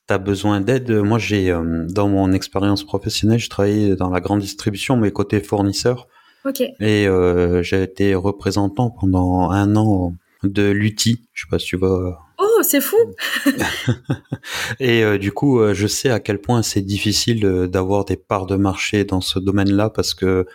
tu 0.07 0.13
as 0.13 0.17
besoin 0.17 0.61
d'aide, 0.61 0.91
moi 0.91 1.17
j'ai 1.17 1.51
euh, 1.51 1.85
dans 1.87 2.09
mon 2.09 2.31
expérience 2.31 2.83
professionnelle, 2.83 3.39
je 3.39 3.49
travaillais 3.49 3.95
dans 3.95 4.09
la 4.09 4.19
grande 4.19 4.39
distribution, 4.39 4.97
mais 4.97 5.11
côté 5.11 5.39
fournisseur. 5.39 6.07
Ok. 6.45 6.61
Et 6.61 7.07
euh, 7.07 7.63
j'ai 7.63 7.83
été 7.83 8.15
représentant 8.15 8.89
pendant 8.89 9.49
un 9.49 9.75
an 9.75 10.13
de 10.43 10.69
l'UTI. 10.71 11.21
Je 11.31 11.43
sais 11.43 11.47
pas 11.49 11.57
si 11.57 11.67
tu 11.67 11.77
vois. 11.77 12.19
Oh, 12.37 12.61
c'est 12.63 12.81
fou. 12.81 12.97
et 14.81 15.03
euh, 15.03 15.17
du 15.17 15.31
coup, 15.31 15.61
je 15.73 15.87
sais 15.87 16.09
à 16.09 16.19
quel 16.19 16.39
point 16.39 16.61
c'est 16.63 16.81
difficile 16.81 17.69
d'avoir 17.71 18.03
des 18.03 18.17
parts 18.17 18.45
de 18.45 18.57
marché 18.57 19.05
dans 19.05 19.21
ce 19.21 19.39
domaine-là 19.39 19.89
parce 19.89 20.13
que 20.13 20.45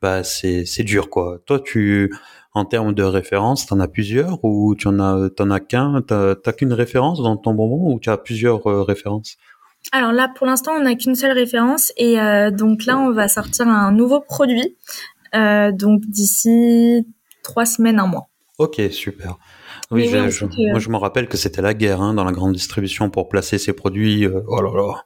bah 0.00 0.24
c'est 0.24 0.64
c'est 0.64 0.84
dur 0.84 1.10
quoi. 1.10 1.38
Toi, 1.46 1.60
tu 1.60 2.10
en 2.58 2.64
termes 2.64 2.94
de 2.94 3.02
références, 3.02 3.66
t'en 3.66 3.80
as 3.80 3.88
plusieurs 3.88 4.44
ou 4.44 4.74
tu 4.74 4.88
en 4.88 4.98
as, 5.00 5.30
t'en 5.30 5.50
as 5.50 5.60
qu'un, 5.60 6.02
t'as, 6.02 6.34
qu'une 6.52 6.72
référence 6.72 7.22
dans 7.22 7.36
ton 7.36 7.54
bonbon 7.54 7.92
ou 7.92 8.00
tu 8.00 8.10
as 8.10 8.16
plusieurs 8.16 8.66
euh, 8.68 8.82
références? 8.82 9.36
Alors 9.92 10.12
là, 10.12 10.28
pour 10.34 10.46
l'instant, 10.46 10.72
on 10.72 10.82
n'a 10.82 10.94
qu'une 10.96 11.14
seule 11.14 11.32
référence 11.32 11.92
et 11.96 12.20
euh, 12.20 12.50
donc 12.50 12.84
là, 12.84 12.98
on 12.98 13.12
va 13.12 13.28
sortir 13.28 13.68
un 13.68 13.92
nouveau 13.92 14.20
produit, 14.20 14.76
euh, 15.34 15.72
donc 15.72 16.00
d'ici 16.06 17.06
trois 17.42 17.64
semaines, 17.64 18.00
un 18.00 18.06
mois. 18.06 18.28
Ok, 18.58 18.80
super. 18.90 19.36
Oui, 19.90 20.08
je, 20.08 20.44
moi 20.70 20.80
je 20.80 20.88
me 20.90 20.96
rappelle 20.96 21.28
que 21.28 21.36
c'était 21.36 21.62
la 21.62 21.74
guerre 21.74 22.02
hein, 22.02 22.12
dans 22.12 22.24
la 22.24 22.32
grande 22.32 22.52
distribution 22.52 23.08
pour 23.08 23.28
placer 23.28 23.56
ces 23.56 23.72
produits. 23.72 24.26
oh 24.26 24.60
là 24.60 24.70
là. 24.74 25.04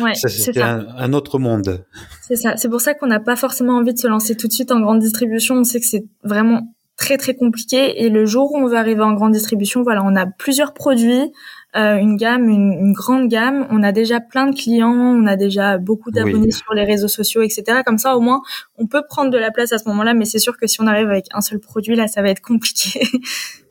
Ouais, 0.00 0.14
c'était 0.14 0.62
un, 0.62 0.86
un, 0.96 1.12
autre 1.12 1.38
monde. 1.38 1.84
C'est 2.22 2.36
ça. 2.36 2.56
C'est 2.56 2.68
pour 2.68 2.80
ça 2.80 2.94
qu'on 2.94 3.06
n'a 3.06 3.20
pas 3.20 3.36
forcément 3.36 3.76
envie 3.76 3.94
de 3.94 3.98
se 3.98 4.06
lancer 4.06 4.36
tout 4.36 4.48
de 4.48 4.52
suite 4.52 4.72
en 4.72 4.80
grande 4.80 5.00
distribution. 5.00 5.56
On 5.56 5.64
sait 5.64 5.80
que 5.80 5.86
c'est 5.86 6.04
vraiment 6.22 6.74
très 6.96 7.16
très 7.16 7.34
compliqué. 7.34 8.04
Et 8.04 8.08
le 8.08 8.24
jour 8.26 8.52
où 8.52 8.58
on 8.58 8.66
va 8.66 8.78
arriver 8.78 9.02
en 9.02 9.12
grande 9.12 9.32
distribution, 9.32 9.82
voilà, 9.82 10.02
on 10.04 10.14
a 10.16 10.26
plusieurs 10.26 10.74
produits, 10.74 11.32
euh, 11.76 11.96
une 11.96 12.16
gamme, 12.16 12.48
une, 12.48 12.72
une, 12.72 12.92
grande 12.92 13.28
gamme. 13.28 13.66
On 13.70 13.82
a 13.82 13.92
déjà 13.92 14.20
plein 14.20 14.46
de 14.46 14.54
clients, 14.54 14.92
on 14.92 15.26
a 15.26 15.36
déjà 15.36 15.78
beaucoup 15.78 16.10
d'abonnés 16.10 16.52
sur 16.52 16.72
les 16.72 16.84
réseaux 16.84 17.08
sociaux, 17.08 17.42
etc. 17.42 17.82
Comme 17.84 17.98
ça, 17.98 18.16
au 18.16 18.20
moins, 18.20 18.42
on 18.78 18.86
peut 18.86 19.02
prendre 19.08 19.30
de 19.30 19.38
la 19.38 19.50
place 19.50 19.72
à 19.72 19.78
ce 19.78 19.88
moment-là. 19.88 20.14
Mais 20.14 20.24
c'est 20.24 20.38
sûr 20.38 20.56
que 20.56 20.66
si 20.66 20.80
on 20.80 20.86
arrive 20.86 21.08
avec 21.08 21.26
un 21.32 21.40
seul 21.40 21.58
produit, 21.58 21.96
là, 21.96 22.06
ça 22.06 22.22
va 22.22 22.28
être 22.28 22.42
compliqué. 22.42 23.00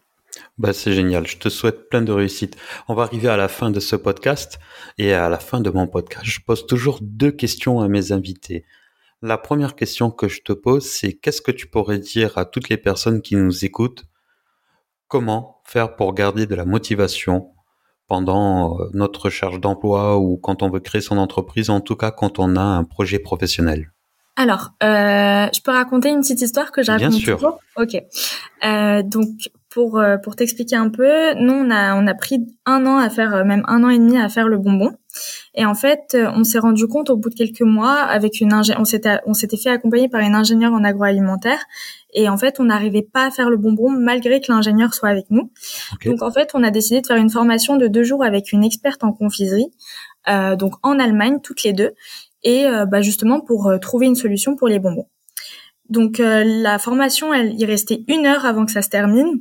Bah, 0.57 0.71
c'est 0.71 0.93
génial. 0.93 1.25
Je 1.25 1.37
te 1.37 1.49
souhaite 1.49 1.89
plein 1.89 2.01
de 2.01 2.11
réussite. 2.11 2.57
On 2.87 2.93
va 2.93 3.03
arriver 3.03 3.27
à 3.27 3.37
la 3.37 3.47
fin 3.47 3.71
de 3.71 3.79
ce 3.79 3.95
podcast 3.95 4.59
et 4.97 5.13
à 5.13 5.27
la 5.29 5.39
fin 5.39 5.61
de 5.61 5.69
mon 5.69 5.87
podcast. 5.87 6.25
Je 6.25 6.41
pose 6.41 6.67
toujours 6.67 6.99
deux 7.01 7.31
questions 7.31 7.81
à 7.81 7.87
mes 7.87 8.11
invités. 8.11 8.65
La 9.23 9.37
première 9.37 9.75
question 9.75 10.11
que 10.11 10.27
je 10.27 10.41
te 10.41 10.53
pose, 10.53 10.85
c'est 10.85 11.13
qu'est-ce 11.13 11.41
que 11.41 11.51
tu 11.51 11.65
pourrais 11.67 11.97
dire 11.97 12.37
à 12.37 12.45
toutes 12.45 12.69
les 12.69 12.77
personnes 12.77 13.21
qui 13.21 13.35
nous 13.35 13.65
écoutent? 13.65 14.03
Comment 15.07 15.61
faire 15.63 15.95
pour 15.95 16.13
garder 16.13 16.45
de 16.45 16.55
la 16.55 16.65
motivation 16.65 17.49
pendant 18.07 18.79
euh, 18.79 18.89
notre 18.93 19.21
recherche 19.25 19.59
d'emploi 19.59 20.17
ou 20.19 20.37
quand 20.37 20.61
on 20.61 20.69
veut 20.69 20.81
créer 20.81 21.01
son 21.01 21.17
entreprise, 21.17 21.69
en 21.69 21.81
tout 21.81 21.95
cas 21.95 22.11
quand 22.11 22.37
on 22.37 22.55
a 22.57 22.61
un 22.61 22.83
projet 22.83 23.17
professionnel? 23.17 23.91
Alors, 24.35 24.71
euh, 24.81 25.47
je 25.53 25.61
peux 25.61 25.71
raconter 25.71 26.09
une 26.09 26.21
petite 26.21 26.41
histoire 26.41 26.71
que 26.71 26.81
j'ai 26.81 26.91
raconte 26.91 27.09
Bien 27.09 27.19
sûr. 27.19 27.37
toujours? 27.37 27.59
Ok. 27.77 27.95
Euh, 28.65 29.03
donc, 29.03 29.27
pour 29.73 29.97
euh, 29.97 30.17
pour 30.17 30.35
t'expliquer 30.35 30.75
un 30.75 30.89
peu, 30.89 31.33
nous 31.33 31.53
on 31.53 31.71
a 31.71 31.95
on 31.95 32.05
a 32.05 32.13
pris 32.13 32.45
un 32.65 32.85
an 32.85 32.97
à 32.97 33.09
faire, 33.09 33.33
euh, 33.33 33.43
même 33.43 33.63
un 33.67 33.83
an 33.83 33.89
et 33.89 33.97
demi 33.97 34.17
à 34.17 34.29
faire 34.29 34.47
le 34.47 34.59
bonbon. 34.59 34.91
Et 35.55 35.65
en 35.65 35.73
fait, 35.73 36.13
euh, 36.13 36.31
on 36.35 36.43
s'est 36.43 36.59
rendu 36.59 36.87
compte 36.87 37.09
au 37.09 37.17
bout 37.17 37.29
de 37.29 37.35
quelques 37.35 37.61
mois, 37.61 37.93
avec 37.93 38.39
une 38.39 38.53
on 38.53 38.85
s'était 38.85 39.17
on 39.25 39.33
s'était 39.33 39.57
fait 39.57 39.71
accompagner 39.71 40.09
par 40.09 40.21
une 40.21 40.35
ingénieure 40.35 40.73
en 40.73 40.83
agroalimentaire. 40.83 41.59
Et 42.13 42.29
en 42.29 42.37
fait, 42.37 42.59
on 42.59 42.65
n'arrivait 42.65 43.07
pas 43.11 43.25
à 43.25 43.31
faire 43.31 43.49
le 43.49 43.57
bonbon 43.57 43.89
malgré 43.89 44.39
que 44.41 44.51
l'ingénieur 44.51 44.93
soit 44.93 45.09
avec 45.09 45.25
nous. 45.31 45.51
Donc 46.05 46.21
en 46.21 46.31
fait, 46.31 46.51
on 46.53 46.63
a 46.63 46.69
décidé 46.69 47.01
de 47.01 47.07
faire 47.07 47.17
une 47.17 47.31
formation 47.31 47.75
de 47.75 47.87
deux 47.87 48.03
jours 48.03 48.23
avec 48.23 48.51
une 48.51 48.63
experte 48.63 49.03
en 49.03 49.11
confiserie, 49.11 49.71
euh, 50.29 50.55
donc 50.55 50.75
en 50.83 50.99
Allemagne 50.99 51.39
toutes 51.41 51.63
les 51.63 51.73
deux, 51.73 51.93
et 52.43 52.65
bah, 52.91 53.01
justement 53.01 53.39
pour 53.39 53.73
trouver 53.81 54.05
une 54.05 54.15
solution 54.15 54.55
pour 54.55 54.67
les 54.67 54.77
bonbons. 54.77 55.07
Donc 55.89 56.19
euh, 56.19 56.43
la 56.45 56.79
formation, 56.79 57.33
elle, 57.33 57.53
il 57.57 57.65
restait 57.65 58.03
une 58.07 58.25
heure 58.25 58.45
avant 58.45 58.65
que 58.65 58.71
ça 58.71 58.81
se 58.81 58.89
termine. 58.89 59.39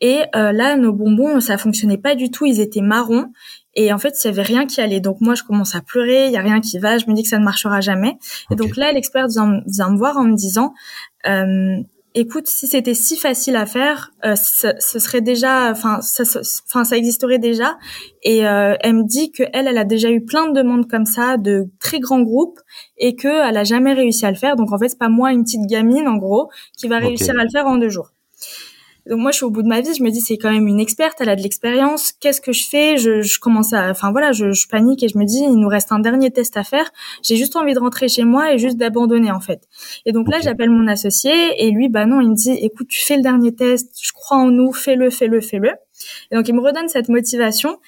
Et 0.00 0.22
euh, 0.34 0.52
là, 0.52 0.76
nos 0.76 0.92
bonbons, 0.92 1.40
ça 1.40 1.56
fonctionnait 1.56 1.98
pas 1.98 2.14
du 2.14 2.30
tout. 2.30 2.46
Ils 2.46 2.60
étaient 2.60 2.80
marrons. 2.80 3.30
Et 3.74 3.92
en 3.92 3.98
fait, 3.98 4.14
il 4.22 4.26
y 4.26 4.30
avait 4.30 4.42
rien 4.42 4.66
qui 4.66 4.80
allait. 4.80 5.00
Donc 5.00 5.20
moi, 5.20 5.34
je 5.34 5.42
commence 5.42 5.74
à 5.74 5.80
pleurer. 5.80 6.26
Il 6.26 6.32
y 6.32 6.36
a 6.36 6.42
rien 6.42 6.60
qui 6.60 6.78
va. 6.78 6.98
Je 6.98 7.06
me 7.06 7.14
dis 7.14 7.22
que 7.22 7.28
ça 7.28 7.38
ne 7.38 7.44
marchera 7.44 7.80
jamais. 7.80 8.18
Et 8.50 8.56
donc 8.56 8.76
là, 8.76 8.92
l'expert 8.92 9.28
vient, 9.28 9.60
vient, 9.66 9.90
me 9.90 9.96
voir 9.96 10.16
en 10.16 10.24
me 10.24 10.36
disant, 10.36 10.74
euh, 11.26 11.76
écoute, 12.14 12.46
si 12.46 12.66
c'était 12.66 12.94
si 12.94 13.16
facile 13.16 13.56
à 13.56 13.66
faire, 13.66 14.12
euh, 14.24 14.36
ce, 14.36 14.68
ce, 14.78 14.98
serait 14.98 15.20
déjà, 15.20 15.70
enfin, 15.70 16.00
ça, 16.00 16.22
enfin, 16.66 16.84
ça 16.84 16.96
existerait 16.96 17.38
déjà. 17.38 17.76
Et 18.22 18.46
euh, 18.46 18.76
elle 18.80 18.94
me 18.94 19.04
dit 19.04 19.32
que 19.32 19.42
elle, 19.52 19.66
elle 19.66 19.78
a 19.78 19.84
déjà 19.84 20.10
eu 20.10 20.24
plein 20.24 20.48
de 20.48 20.54
demandes 20.54 20.88
comme 20.88 21.06
ça, 21.06 21.36
de 21.36 21.70
très 21.80 22.00
grands 22.00 22.22
groupes, 22.22 22.60
et 22.96 23.16
que 23.16 23.28
elle 23.48 23.56
a 23.56 23.64
jamais 23.64 23.92
réussi 23.92 24.24
à 24.24 24.30
le 24.30 24.36
faire. 24.36 24.56
Donc 24.56 24.72
en 24.72 24.78
fait, 24.78 24.88
c'est 24.88 24.98
pas 24.98 25.08
moi, 25.08 25.32
une 25.32 25.44
petite 25.44 25.66
gamine, 25.68 26.08
en 26.08 26.16
gros, 26.16 26.48
qui 26.76 26.88
va 26.88 26.98
réussir 26.98 27.38
à 27.38 27.42
le 27.42 27.50
faire 27.50 27.66
en 27.66 27.76
deux 27.76 27.88
jours. 27.90 28.12
Donc 29.06 29.20
moi, 29.20 29.30
je 29.30 29.36
suis 29.36 29.44
au 29.44 29.50
bout 29.50 29.62
de 29.62 29.68
ma 29.68 29.80
vie. 29.80 29.94
Je 29.94 30.02
me 30.02 30.10
dis, 30.10 30.20
c'est 30.20 30.38
quand 30.38 30.50
même 30.50 30.66
une 30.66 30.80
experte. 30.80 31.20
Elle 31.20 31.28
a 31.28 31.36
de 31.36 31.42
l'expérience. 31.42 32.12
Qu'est-ce 32.12 32.40
que 32.40 32.52
je 32.52 32.66
fais? 32.66 32.96
Je, 32.96 33.22
je, 33.22 33.38
commence 33.38 33.72
à, 33.72 33.90
enfin 33.90 34.12
voilà, 34.12 34.32
je, 34.32 34.52
je, 34.52 34.66
panique 34.68 35.02
et 35.02 35.08
je 35.08 35.18
me 35.18 35.24
dis, 35.24 35.40
il 35.40 35.56
nous 35.56 35.68
reste 35.68 35.92
un 35.92 35.98
dernier 35.98 36.30
test 36.30 36.56
à 36.56 36.64
faire. 36.64 36.90
J'ai 37.22 37.36
juste 37.36 37.56
envie 37.56 37.74
de 37.74 37.78
rentrer 37.78 38.08
chez 38.08 38.24
moi 38.24 38.52
et 38.52 38.58
juste 38.58 38.76
d'abandonner 38.76 39.30
en 39.30 39.40
fait. 39.40 39.68
Et 40.06 40.12
donc 40.12 40.28
là, 40.30 40.38
j'appelle 40.42 40.70
mon 40.70 40.86
associé 40.86 41.32
et 41.58 41.70
lui, 41.70 41.88
bah 41.88 42.06
non, 42.06 42.20
il 42.20 42.30
me 42.30 42.34
dit, 42.34 42.52
écoute, 42.52 42.88
tu 42.88 43.04
fais 43.04 43.16
le 43.16 43.22
dernier 43.22 43.54
test. 43.54 43.90
Je 44.00 44.12
crois 44.12 44.38
en 44.38 44.50
nous. 44.50 44.72
Fais-le, 44.72 45.10
fais-le, 45.10 45.40
fais-le. 45.40 45.70
Et 46.30 46.36
donc 46.36 46.48
il 46.48 46.54
me 46.54 46.60
redonne 46.60 46.88
cette 46.88 47.08
motivation. 47.08 47.78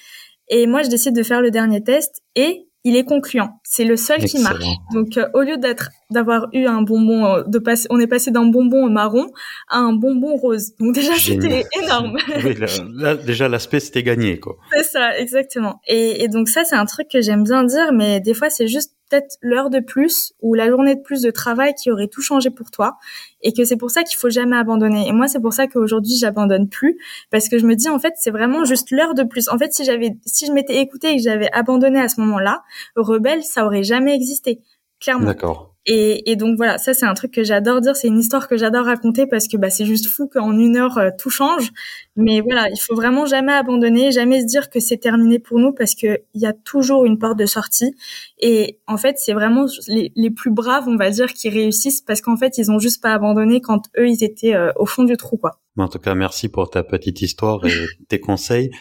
Et 0.49 0.65
moi, 0.67 0.81
je 0.83 0.89
décide 0.89 1.15
de 1.15 1.23
faire 1.23 1.41
le 1.41 1.51
dernier 1.51 1.83
test 1.83 2.21
et 2.35 2.67
il 2.87 2.95
est 2.95 3.03
concluant. 3.03 3.59
C'est 3.63 3.83
le 3.83 3.97
seul 3.97 4.23
qui 4.23 4.39
marche. 4.39 4.63
Donc 4.93 5.17
euh, 5.17 5.27
au 5.33 5.41
lieu 5.41 5.57
d'être 5.57 5.89
d'avoir 6.09 6.47
eu 6.53 6.65
un 6.65 6.83
bonbon 6.83 7.25
euh, 7.25 7.43
de 7.45 7.59
passer, 7.59 7.85
on 7.89 7.99
est 7.99 8.07
passé 8.07 8.31
d'un 8.31 8.45
bonbon 8.45 8.89
marron 8.89 9.27
à 9.67 9.79
un 9.79 9.91
bonbon 9.91 10.37
rose. 10.37 10.73
Donc 10.79 10.95
déjà 10.95 11.13
c'était 11.15 11.65
énorme. 11.83 12.17
oui, 12.45 12.55
là, 12.93 13.15
déjà 13.15 13.49
l'aspect 13.49 13.81
c'était 13.81 14.03
gagné 14.03 14.39
quoi. 14.39 14.55
C'est 14.71 14.83
ça, 14.83 15.19
exactement. 15.19 15.81
Et, 15.85 16.23
et 16.23 16.29
donc 16.29 16.47
ça 16.47 16.63
c'est 16.63 16.77
un 16.77 16.85
truc 16.85 17.09
que 17.11 17.19
j'aime 17.19 17.43
bien 17.43 17.65
dire, 17.65 17.91
mais 17.91 18.21
des 18.21 18.33
fois 18.33 18.49
c'est 18.49 18.67
juste 18.67 18.96
peut-être 19.09 19.37
l'heure 19.41 19.69
de 19.69 19.79
plus 19.79 20.33
ou 20.41 20.53
la 20.53 20.69
journée 20.69 20.95
de 20.95 21.01
plus 21.01 21.21
de 21.21 21.31
travail 21.31 21.73
qui 21.73 21.91
aurait 21.91 22.07
tout 22.07 22.21
changé 22.21 22.49
pour 22.49 22.71
toi 22.71 22.97
et 23.41 23.53
que 23.53 23.63
c'est 23.63 23.77
pour 23.77 23.91
ça 23.91 24.03
qu'il 24.03 24.17
faut 24.17 24.29
jamais 24.29 24.57
abandonner. 24.57 25.07
Et 25.07 25.11
moi, 25.11 25.27
c'est 25.27 25.39
pour 25.39 25.53
ça 25.53 25.67
qu'aujourd'hui, 25.67 26.15
j'abandonne 26.17 26.67
plus 26.69 26.97
parce 27.31 27.49
que 27.49 27.57
je 27.57 27.65
me 27.65 27.75
dis, 27.75 27.89
en 27.89 27.99
fait, 27.99 28.13
c'est 28.17 28.31
vraiment 28.31 28.65
juste 28.65 28.91
l'heure 28.91 29.13
de 29.13 29.23
plus. 29.23 29.49
En 29.49 29.57
fait, 29.57 29.73
si 29.73 29.85
j'avais, 29.85 30.17
si 30.25 30.45
je 30.45 30.51
m'étais 30.51 30.77
écouté 30.77 31.11
et 31.11 31.17
que 31.17 31.23
j'avais 31.23 31.51
abandonné 31.53 31.99
à 31.99 32.09
ce 32.09 32.19
moment-là, 32.21 32.63
Rebelle, 32.95 33.43
ça 33.43 33.65
aurait 33.65 33.83
jamais 33.83 34.15
existé. 34.15 34.61
Clairement. 34.99 35.27
D'accord. 35.27 35.76
Et, 35.89 36.29
et, 36.29 36.35
donc 36.35 36.57
voilà, 36.57 36.77
ça 36.77 36.93
c'est 36.93 37.05
un 37.05 37.13
truc 37.13 37.31
que 37.31 37.45
j'adore 37.45 37.79
dire, 37.79 37.95
c'est 37.95 38.09
une 38.09 38.19
histoire 38.19 38.49
que 38.49 38.57
j'adore 38.57 38.85
raconter 38.85 39.25
parce 39.25 39.47
que 39.47 39.55
bah, 39.55 39.69
c'est 39.69 39.85
juste 39.85 40.07
fou 40.07 40.27
qu'en 40.27 40.51
une 40.51 40.75
heure 40.75 40.97
euh, 40.97 41.11
tout 41.17 41.29
change. 41.29 41.71
Mais 42.17 42.41
voilà, 42.41 42.67
il 42.69 42.77
faut 42.77 42.93
vraiment 42.93 43.25
jamais 43.25 43.53
abandonner, 43.53 44.11
jamais 44.11 44.41
se 44.41 44.45
dire 44.45 44.69
que 44.69 44.81
c'est 44.81 44.97
terminé 44.97 45.39
pour 45.39 45.59
nous 45.59 45.71
parce 45.71 45.95
que 45.95 46.19
il 46.33 46.41
y 46.41 46.45
a 46.45 46.51
toujours 46.51 47.05
une 47.05 47.17
porte 47.17 47.39
de 47.39 47.45
sortie. 47.45 47.95
Et 48.37 48.79
en 48.85 48.97
fait, 48.97 49.17
c'est 49.17 49.31
vraiment 49.31 49.65
les, 49.87 50.11
les, 50.13 50.29
plus 50.29 50.51
braves, 50.51 50.89
on 50.89 50.97
va 50.97 51.09
dire, 51.09 51.33
qui 51.33 51.47
réussissent 51.47 52.01
parce 52.01 52.19
qu'en 52.19 52.35
fait, 52.35 52.57
ils 52.57 52.69
ont 52.69 52.79
juste 52.79 53.01
pas 53.01 53.13
abandonné 53.13 53.61
quand 53.61 53.83
eux 53.97 54.09
ils 54.09 54.25
étaient 54.25 54.55
euh, 54.55 54.73
au 54.75 54.85
fond 54.85 55.05
du 55.05 55.15
trou, 55.15 55.37
quoi. 55.37 55.61
En 55.77 55.87
tout 55.87 55.99
cas, 55.99 56.15
merci 56.15 56.49
pour 56.49 56.69
ta 56.69 56.83
petite 56.83 57.21
histoire 57.21 57.65
et 57.65 57.71
tes 58.09 58.19
conseils. 58.19 58.71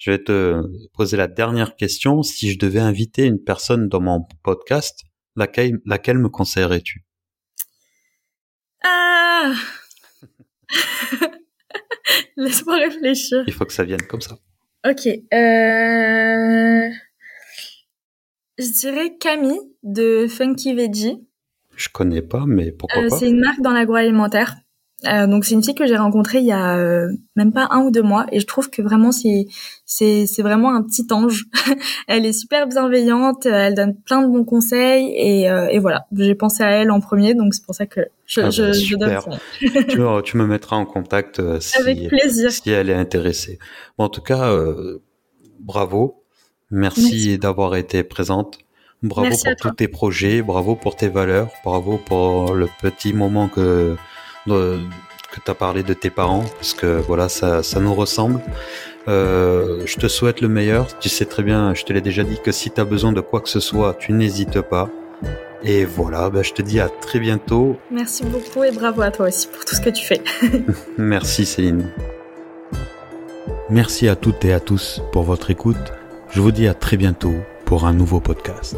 Je 0.00 0.10
vais 0.10 0.18
te 0.18 0.62
poser 0.94 1.16
la 1.16 1.28
dernière 1.28 1.76
question. 1.76 2.22
Si 2.22 2.50
je 2.50 2.58
devais 2.58 2.80
inviter 2.80 3.24
une 3.24 3.38
personne 3.38 3.88
dans 3.88 4.00
mon 4.00 4.26
podcast, 4.42 5.04
laquelle, 5.36 5.80
laquelle 5.84 6.18
me 6.18 6.28
conseillerais-tu? 6.28 7.04
Ah 8.82 9.54
Laisse-moi 12.36 12.76
réfléchir. 12.76 13.44
Il 13.46 13.52
faut 13.52 13.64
que 13.64 13.72
ça 13.72 13.84
vienne 13.84 14.02
comme 14.08 14.20
ça. 14.20 14.38
Ok. 14.88 15.06
Euh... 15.06 16.90
Je 18.58 18.80
dirais 18.80 19.16
Camille 19.18 19.60
de 19.82 20.26
Funky 20.28 20.74
Veggie. 20.74 21.26
Je 21.76 21.88
connais 21.90 22.22
pas, 22.22 22.44
mais 22.46 22.72
pourquoi 22.72 23.02
euh, 23.02 23.08
pas 23.08 23.16
C'est 23.16 23.28
une 23.28 23.40
marque 23.40 23.60
dans 23.60 23.72
l'agroalimentaire. 23.72 24.56
Euh, 25.04 25.26
donc 25.26 25.44
c'est 25.44 25.54
une 25.54 25.62
fille 25.62 25.74
que 25.74 25.86
j'ai 25.86 25.96
rencontrée 25.96 26.38
il 26.38 26.46
y 26.46 26.52
a 26.52 26.78
euh, 26.78 27.12
même 27.36 27.52
pas 27.52 27.68
un 27.70 27.82
ou 27.82 27.90
deux 27.90 28.02
mois. 28.02 28.26
Et 28.32 28.40
je 28.40 28.46
trouve 28.46 28.70
que 28.70 28.80
vraiment 28.80 29.12
c'est 29.12 29.46
c'est 29.84 30.26
c'est 30.26 30.42
vraiment 30.42 30.74
un 30.74 30.82
petit 30.82 31.06
ange. 31.10 31.44
elle 32.08 32.24
est 32.24 32.32
super 32.32 32.66
bienveillante, 32.66 33.44
elle 33.44 33.74
donne 33.74 33.94
plein 33.94 34.22
de 34.22 34.26
bons 34.26 34.44
conseils 34.44 35.12
et 35.14 35.50
euh, 35.50 35.68
et 35.68 35.78
voilà. 35.78 36.06
J'ai 36.16 36.34
pensé 36.34 36.62
à 36.62 36.70
elle 36.70 36.90
en 36.90 37.00
premier 37.00 37.34
donc 37.34 37.52
c'est 37.52 37.64
pour 37.64 37.74
ça 37.74 37.84
que 37.84 38.00
je 38.24 38.40
ah 38.40 38.50
je, 38.50 38.62
bah, 38.62 38.72
je, 38.72 38.96
donne 38.96 39.18
tu, 39.88 39.98
me, 39.98 40.22
tu 40.22 40.36
me 40.38 40.46
mettras 40.46 40.76
en 40.76 40.86
contact 40.86 41.42
si 41.60 41.78
Avec 41.78 42.08
plaisir. 42.08 42.50
si 42.50 42.70
elle 42.70 42.88
est 42.88 42.94
intéressée. 42.94 43.58
Bon, 43.98 44.04
en 44.04 44.08
tout 44.08 44.22
cas 44.22 44.50
bravo, 45.60 46.24
merci, 46.70 47.38
d'avoir 47.38 47.76
été 47.76 48.02
présente. 48.02 48.58
Bravo 49.02 49.28
pour 49.28 49.56
tous 49.60 49.70
tes 49.72 49.88
projets, 49.88 50.40
bravo 50.40 50.74
pour 50.74 50.96
tes 50.96 51.08
valeurs, 51.08 51.50
bravo 51.64 51.98
pour 51.98 52.54
le 52.54 52.66
petit 52.80 53.12
moment 53.12 53.46
que 53.46 53.94
que 54.46 55.40
tu 55.44 55.50
as 55.50 55.54
parlé 55.54 55.82
de 55.82 55.94
tes 55.94 56.10
parents, 56.10 56.44
parce 56.54 56.74
que 56.74 57.00
voilà, 57.06 57.28
ça, 57.28 57.62
ça 57.62 57.80
nous 57.80 57.94
ressemble. 57.94 58.40
Euh, 59.08 59.82
je 59.84 59.96
te 59.96 60.08
souhaite 60.08 60.40
le 60.40 60.48
meilleur. 60.48 60.98
Tu 60.98 61.08
sais 61.08 61.24
très 61.24 61.42
bien, 61.42 61.74
je 61.74 61.84
te 61.84 61.92
l'ai 61.92 62.00
déjà 62.00 62.24
dit, 62.24 62.38
que 62.42 62.52
si 62.52 62.70
tu 62.70 62.80
as 62.80 62.84
besoin 62.84 63.12
de 63.12 63.20
quoi 63.20 63.40
que 63.40 63.48
ce 63.48 63.60
soit, 63.60 63.94
tu 63.94 64.12
n'hésites 64.12 64.60
pas. 64.60 64.88
Et 65.62 65.84
voilà, 65.84 66.30
bah, 66.30 66.42
je 66.42 66.52
te 66.52 66.62
dis 66.62 66.80
à 66.80 66.88
très 66.88 67.18
bientôt. 67.18 67.76
Merci 67.90 68.24
beaucoup 68.24 68.62
et 68.64 68.72
bravo 68.72 69.02
à 69.02 69.10
toi 69.10 69.28
aussi 69.28 69.48
pour 69.48 69.64
tout 69.64 69.74
ce 69.74 69.80
que 69.80 69.90
tu 69.90 70.04
fais. 70.04 70.22
Merci 70.98 71.46
Céline. 71.46 71.86
Merci 73.68 74.08
à 74.08 74.16
toutes 74.16 74.44
et 74.44 74.52
à 74.52 74.60
tous 74.60 75.02
pour 75.12 75.24
votre 75.24 75.50
écoute. 75.50 75.92
Je 76.30 76.40
vous 76.40 76.52
dis 76.52 76.68
à 76.68 76.74
très 76.74 76.96
bientôt 76.96 77.34
pour 77.64 77.84
un 77.84 77.92
nouveau 77.92 78.20
podcast. 78.20 78.76